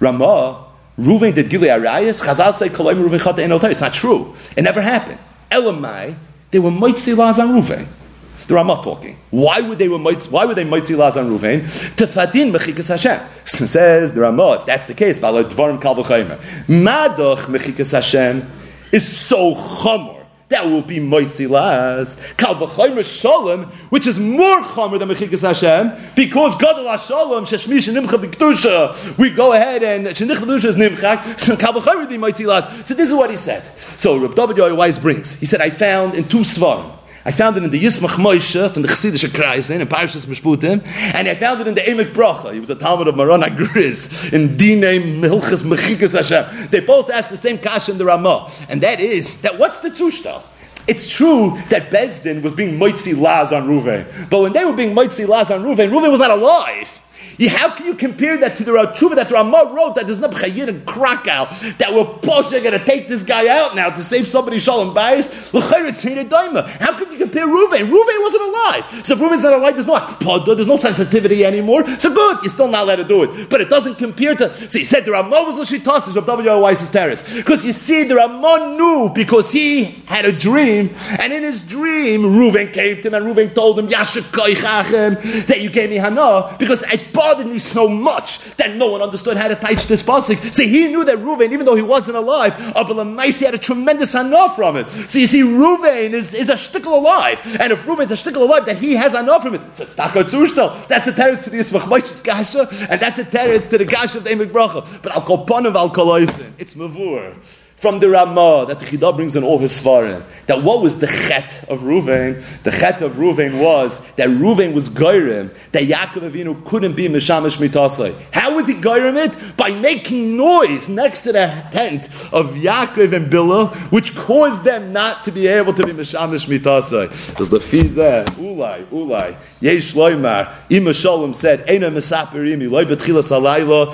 Ramah, 0.00 0.71
Reuven 1.02 1.34
did 1.34 1.50
Gilei 1.50 1.76
Arayas, 1.76 2.22
Chazal 2.22 2.54
say 2.54 2.68
Koloim 2.68 3.04
Reuven 3.04 3.18
Chata 3.18 3.44
Enotay. 3.44 3.72
It's 3.72 3.80
not 3.80 3.92
true. 3.92 4.34
It 4.56 4.62
never 4.62 4.80
happened. 4.80 5.18
Elamai, 5.50 6.14
they 6.52 6.60
were 6.60 6.70
Moitzi 6.70 7.16
Laz 7.16 7.40
on 7.40 7.48
Reuven. 7.48 7.86
It's 8.34 8.46
the 8.46 8.54
Ramah 8.54 8.82
talking. 8.84 9.18
Why 9.30 9.60
would 9.60 9.78
they 9.78 9.88
were 9.88 9.98
why 9.98 10.44
would 10.44 10.56
they 10.56 10.64
Moitzi 10.64 10.96
Laz 10.96 11.16
on 11.16 11.28
Reuven? 11.36 11.62
To 11.96 12.04
Fadin 12.04 12.54
Mechikas 12.54 12.88
Hashem. 12.88 13.20
Says 13.44 14.12
the 14.12 14.20
Ramah, 14.20 14.60
if 14.60 14.66
that's 14.66 14.86
the 14.86 14.94
case, 14.94 15.18
Vala 15.18 15.42
Dvarim 15.44 15.82
Kal 15.82 15.96
V'chaymer. 15.96 16.38
Madoch 16.66 17.46
Mechikas 17.46 17.90
Hashem 17.90 18.48
is 18.92 19.04
so 19.04 19.54
chomer 19.54 20.21
that 20.52 20.66
will 20.66 20.82
be 20.82 20.98
Moitzi 20.98 21.48
Laz. 21.48 22.16
Kal 22.36 22.54
v'chaymer 22.54 23.04
shalom, 23.04 23.64
which 23.90 24.06
is 24.06 24.18
more 24.18 24.60
chomer 24.62 24.98
than 24.98 25.08
Mechikas 25.08 25.40
Hashem, 25.40 25.92
because 26.14 26.54
Gadol 26.56 26.84
HaShalom, 26.84 27.42
Sheshmish 27.42 27.92
Nimcha 27.92 28.22
B'Kedusha, 28.22 29.18
we 29.18 29.30
go 29.30 29.52
ahead 29.52 29.82
and 29.82 30.06
Shenich 30.08 30.36
B'Kedusha 30.36 30.64
is 30.66 30.76
Nimchak, 30.76 31.38
so 31.38 31.56
Kal 31.56 31.72
v'chaymer 31.72 32.08
be 32.08 32.16
Moitzi 32.16 32.46
Laz. 32.46 32.86
So 32.86 32.94
this 32.94 33.08
is 33.08 33.14
what 33.14 33.30
he 33.30 33.36
said. 33.36 33.64
So 33.98 34.16
Reb 34.16 34.34
David 34.34 34.56
Yoy 34.56 34.74
Weiss 34.74 34.98
brings, 34.98 35.34
he 35.34 35.46
said, 35.46 35.60
I 35.60 35.70
found 35.70 36.14
in 36.14 36.24
two 36.24 36.38
Svarim, 36.38 36.90
I 37.24 37.30
found 37.30 37.56
it 37.56 37.62
in 37.62 37.70
the 37.70 37.80
Yismach 37.80 38.16
Moshe 38.16 38.70
from 38.72 38.82
the 38.82 38.88
Chassidische 38.88 39.24
eh, 39.24 39.28
Kreisen 39.28 39.80
in 39.80 39.86
Parshas 39.86 40.26
Mishputim, 40.26 40.84
and 41.14 41.28
I 41.28 41.34
found 41.36 41.60
it 41.60 41.68
in 41.68 41.74
the 41.74 41.80
Emek 41.80 42.12
Bracha. 42.12 42.52
He 42.52 42.58
was 42.58 42.68
a 42.70 42.74
Talmud 42.74 43.06
of 43.06 43.14
Marana 43.14 43.48
Griz 43.48 44.32
in 44.32 44.56
Dine 44.56 45.20
Milchas 45.20 45.62
Mechikas 45.62 46.14
Hashem. 46.16 46.70
They 46.70 46.80
both 46.80 47.10
asked 47.10 47.30
the 47.30 47.36
same 47.36 47.58
kasha 47.58 47.92
in 47.92 47.98
the 47.98 48.04
Ramah, 48.04 48.50
and 48.68 48.80
that 48.82 48.98
is 48.98 49.40
that 49.42 49.56
what's 49.58 49.80
the 49.80 49.90
tushta? 49.90 50.42
It's 50.88 51.14
true 51.16 51.56
that 51.68 51.92
Bezdin 51.92 52.42
was 52.42 52.54
being 52.54 52.76
Moitzi 52.76 53.16
Laz 53.16 53.52
on 53.52 53.68
Ruvain, 53.68 54.28
but 54.28 54.40
when 54.40 54.52
they 54.52 54.64
were 54.64 54.72
being 54.72 54.94
Moitzi 54.94 55.28
Laz 55.28 55.52
on 55.52 55.62
Ruvain, 55.62 55.90
Ruvain 55.90 56.10
was 56.10 56.18
not 56.18 56.32
alive. 56.32 57.01
How 57.48 57.74
can 57.74 57.86
you 57.86 57.94
compare 57.94 58.36
that 58.38 58.56
to 58.58 58.64
the 58.64 58.72
Ratshuva 58.72 59.16
that 59.16 59.30
Ramah 59.30 59.72
wrote 59.74 59.94
that 59.96 60.06
there's 60.06 60.20
no 60.20 60.28
Chayir 60.28 60.68
in 60.68 60.84
Krakow 60.84 61.48
that 61.78 61.92
we're 61.92 62.04
Posha 62.04 62.62
going 62.62 62.78
to 62.78 62.84
take 62.84 63.08
this 63.08 63.22
guy 63.22 63.48
out 63.48 63.74
now 63.74 63.90
to 63.90 64.02
save 64.02 64.26
somebody 64.28 64.58
Shalom 64.58 64.94
Bayis? 64.94 65.52
How 65.52 66.98
can 66.98 67.12
you 67.12 67.18
compare 67.18 67.46
Ruvain? 67.46 67.88
Ruvain 67.90 68.20
wasn't 68.22 68.42
alive. 68.44 69.06
So 69.06 69.16
Ruvain's 69.16 69.42
not 69.42 69.52
alive, 69.52 69.74
there's 69.74 69.86
no 69.86 69.96
akpada, 69.96 70.54
there's 70.54 70.68
no 70.68 70.76
sensitivity 70.76 71.44
anymore. 71.44 71.88
So 71.98 72.14
good, 72.14 72.38
you're 72.42 72.50
still 72.50 72.68
not 72.68 72.84
allowed 72.84 72.96
to 72.96 73.04
do 73.04 73.22
it. 73.24 73.48
But 73.50 73.60
it 73.60 73.68
doesn't 73.68 73.96
compare 73.96 74.34
to. 74.36 74.52
See, 74.54 74.80
he 74.80 74.84
said 74.84 75.04
the 75.04 75.12
Ramah 75.12 75.44
was 75.46 75.56
Lashitas, 75.56 76.14
Rav 76.14 76.26
W. 76.26 76.60
Weiss's. 76.60 76.92
Because 77.36 77.64
you 77.64 77.72
see, 77.72 78.04
the 78.04 78.16
Ramah 78.16 78.76
knew 78.76 79.10
because 79.14 79.50
he 79.50 79.84
had 80.06 80.24
a 80.24 80.32
dream, 80.32 80.94
and 81.18 81.32
in 81.32 81.42
his 81.42 81.62
dream, 81.62 82.22
Ruvain 82.22 82.72
came 82.72 82.96
to 82.96 83.08
him, 83.08 83.14
and 83.14 83.24
Ruvain 83.26 83.54
told 83.54 83.78
him, 83.78 83.88
that 83.88 85.60
you 85.60 85.70
gave 85.70 85.90
me 85.90 85.96
Hana, 85.96 86.56
because 86.58 86.82
I 86.84 86.96
bothered 87.22 87.46
me 87.46 87.58
so 87.58 87.88
much 87.88 88.40
that 88.56 88.74
no 88.74 88.90
one 88.90 89.00
understood 89.00 89.36
how 89.36 89.46
to 89.46 89.54
teach 89.54 89.86
this 89.86 90.02
pasuk. 90.02 90.52
See, 90.52 90.66
he 90.66 90.88
knew 90.88 91.04
that 91.04 91.18
Ruvain, 91.18 91.52
even 91.52 91.64
though 91.64 91.76
he 91.76 91.82
wasn't 91.82 92.16
alive, 92.16 92.52
he 92.56 93.44
had 93.44 93.54
a 93.54 93.58
tremendous 93.58 94.12
hana 94.12 94.50
from 94.50 94.76
it. 94.76 94.90
So 94.90 95.20
you 95.20 95.28
see, 95.28 95.42
Ruvain 95.42 96.10
is, 96.10 96.34
is 96.34 96.48
a 96.48 96.54
shtickle 96.54 96.98
alive, 96.98 97.40
and 97.60 97.72
if 97.72 97.80
Ruvain 97.86 98.10
is 98.10 98.10
a 98.10 98.20
shtickle 98.22 98.42
alive, 98.48 98.66
that 98.66 98.78
he 98.78 98.94
has 98.94 99.12
hana 99.12 99.40
from 99.40 99.54
it. 99.54 99.62
That's 99.76 101.06
a 101.06 101.12
terrorist 101.12 101.44
to 101.44 101.50
the 101.50 101.58
Yismach 101.58 101.86
Gasha, 102.28 102.90
and 102.90 103.00
that's 103.00 103.18
a 103.20 103.24
terrorist 103.24 103.70
to 103.70 103.78
the 103.78 103.86
Gasha 103.86 104.16
of 104.16 104.24
the 104.24 104.30
Emek 104.30 104.50
Bracha. 104.50 105.02
But 105.02 105.12
Al 105.12 105.22
Kolpanav 105.22 105.76
Al 105.76 105.90
Koloifin, 105.90 106.52
it's 106.58 106.74
Mavur 106.74 107.36
from 107.82 107.98
the 107.98 108.08
Ramah 108.08 108.66
that 108.68 108.78
the 108.78 108.86
Chidah 108.86 109.16
brings 109.16 109.34
in 109.34 109.42
all 109.42 109.58
his 109.58 109.72
svarim. 109.72 110.22
That 110.46 110.62
what 110.62 110.80
was 110.82 111.00
the 111.00 111.08
chet 111.08 111.64
of 111.68 111.80
Ruvain? 111.80 112.40
The 112.62 112.70
chet 112.70 113.02
of 113.02 113.14
Ruvain 113.14 113.60
was 113.60 114.08
that 114.12 114.28
Ruvain 114.28 114.72
was 114.72 114.88
goyrim, 114.88 115.52
that 115.72 115.82
Yaakov 115.82 116.30
Avinu 116.30 116.64
couldn't 116.64 116.94
be 116.94 117.08
Mishamish 117.08 117.58
Mitasai. 117.58 118.14
How 118.32 118.54
was 118.54 118.68
he 118.68 118.74
goyrim 118.74 119.16
it? 119.16 119.56
By 119.56 119.72
making 119.72 120.36
noise 120.36 120.88
next 120.88 121.22
to 121.22 121.32
the 121.32 121.48
tent 121.72 122.04
of 122.32 122.54
Yaakov 122.54 123.14
and 123.14 123.28
Billah, 123.28 123.70
which 123.90 124.14
caused 124.14 124.62
them 124.62 124.92
not 124.92 125.24
to 125.24 125.32
be 125.32 125.48
able 125.48 125.74
to 125.74 125.84
be 125.84 125.92
Mishamish 125.92 126.46
Mitasai. 126.46 127.36
Does 127.36 127.50
the 127.50 127.58
Fizeh, 127.58 128.26
Ulai, 128.36 128.84
Ulai, 128.90 129.36
Yesh 129.60 129.94
Loimar, 129.94 130.54
Ima 130.70 130.94
said, 131.34 131.66
Eina 131.66 131.90
Mesaperimi, 131.90 132.70
Loi 132.70 132.84
Betchilas 132.84 133.32
Alayla, 133.32 133.86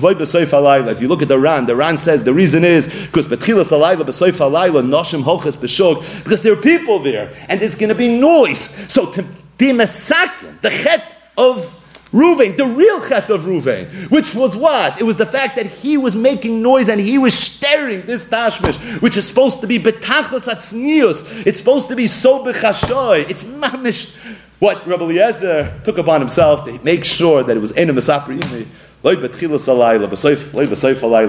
Loi 0.00 0.14
Besoif 0.14 0.50
Alayla. 0.50 0.92
If 0.92 1.00
you 1.02 1.08
look 1.08 1.22
at 1.22 1.26
the 1.26 1.38
Ran, 1.40 1.66
the 1.66 1.74
Ran 1.74 1.98
says 1.98 2.22
the 2.22 2.32
reason 2.32 2.62
is 2.62 3.07
because 3.10 3.26
betchilas 3.26 3.72
alayla 3.72 4.02
b'soif 4.02 4.38
alayla 4.38 4.82
noshim 4.86 5.22
holches 5.22 5.56
b'shog 5.56 6.24
because 6.24 6.42
there 6.42 6.52
are 6.52 6.62
people 6.62 6.98
there 6.98 7.32
and 7.48 7.60
there's 7.60 7.74
going 7.74 7.88
to 7.88 7.94
be 7.94 8.08
noise. 8.08 8.68
So 8.92 9.10
to 9.12 9.22
be 9.56 9.72
mesakim, 9.72 10.60
the 10.60 10.70
chet 10.70 11.16
of 11.36 11.74
Ruvain, 12.12 12.56
the 12.56 12.64
real 12.64 13.06
chet 13.06 13.28
of 13.28 13.42
Ruvain, 13.42 14.10
which 14.10 14.34
was 14.34 14.56
what? 14.56 14.98
It 14.98 15.04
was 15.04 15.18
the 15.18 15.26
fact 15.26 15.56
that 15.56 15.66
he 15.66 15.98
was 15.98 16.16
making 16.16 16.62
noise 16.62 16.88
and 16.88 17.00
he 17.00 17.18
was 17.18 17.34
staring 17.34 18.02
this 18.02 18.24
tashmish, 18.24 18.76
which 19.02 19.16
is 19.16 19.26
supposed 19.26 19.60
to 19.60 19.66
be 19.66 19.78
betachos 19.78 20.48
atznius. 20.48 21.46
It's 21.46 21.58
supposed 21.58 21.88
to 21.88 21.96
be 21.96 22.06
so 22.06 22.44
bechashoy. 22.44 23.28
It's 23.28 23.44
mamish. 23.44 24.16
What 24.58 24.86
Rabbi 24.86 25.04
Eliezer 25.04 25.80
took 25.84 25.98
upon 25.98 26.20
himself 26.20 26.64
to 26.64 26.82
make 26.82 27.04
sure 27.04 27.42
that 27.42 27.56
it 27.56 27.60
was 27.60 27.72
enem 27.72 27.98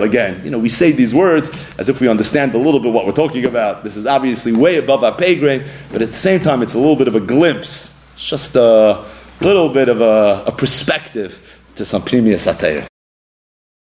Again, 0.01 0.41
you 0.43 0.49
know, 0.49 0.57
we 0.59 0.69
say 0.69 0.91
these 0.91 1.13
words 1.13 1.69
as 1.77 1.87
if 1.87 2.01
we 2.01 2.07
understand 2.07 2.55
a 2.55 2.57
little 2.57 2.79
bit 2.79 2.91
what 2.91 3.05
we're 3.05 3.11
talking 3.11 3.45
about. 3.45 3.83
This 3.83 3.95
is 3.95 4.07
obviously 4.07 4.53
way 4.53 4.77
above 4.77 5.03
our 5.03 5.15
pay 5.15 5.37
grade, 5.37 5.65
but 5.91 6.01
at 6.01 6.07
the 6.07 6.13
same 6.13 6.39
time, 6.39 6.63
it's 6.63 6.73
a 6.73 6.79
little 6.79 6.95
bit 6.95 7.07
of 7.07 7.15
a 7.15 7.19
glimpse. 7.19 7.95
It's 8.13 8.27
just 8.27 8.55
a 8.55 9.05
little 9.41 9.69
bit 9.69 9.87
of 9.87 10.01
a, 10.01 10.43
a 10.47 10.51
perspective 10.51 11.59
to 11.75 11.85
some 11.85 12.01
premium 12.01 12.39
satire. 12.39 12.88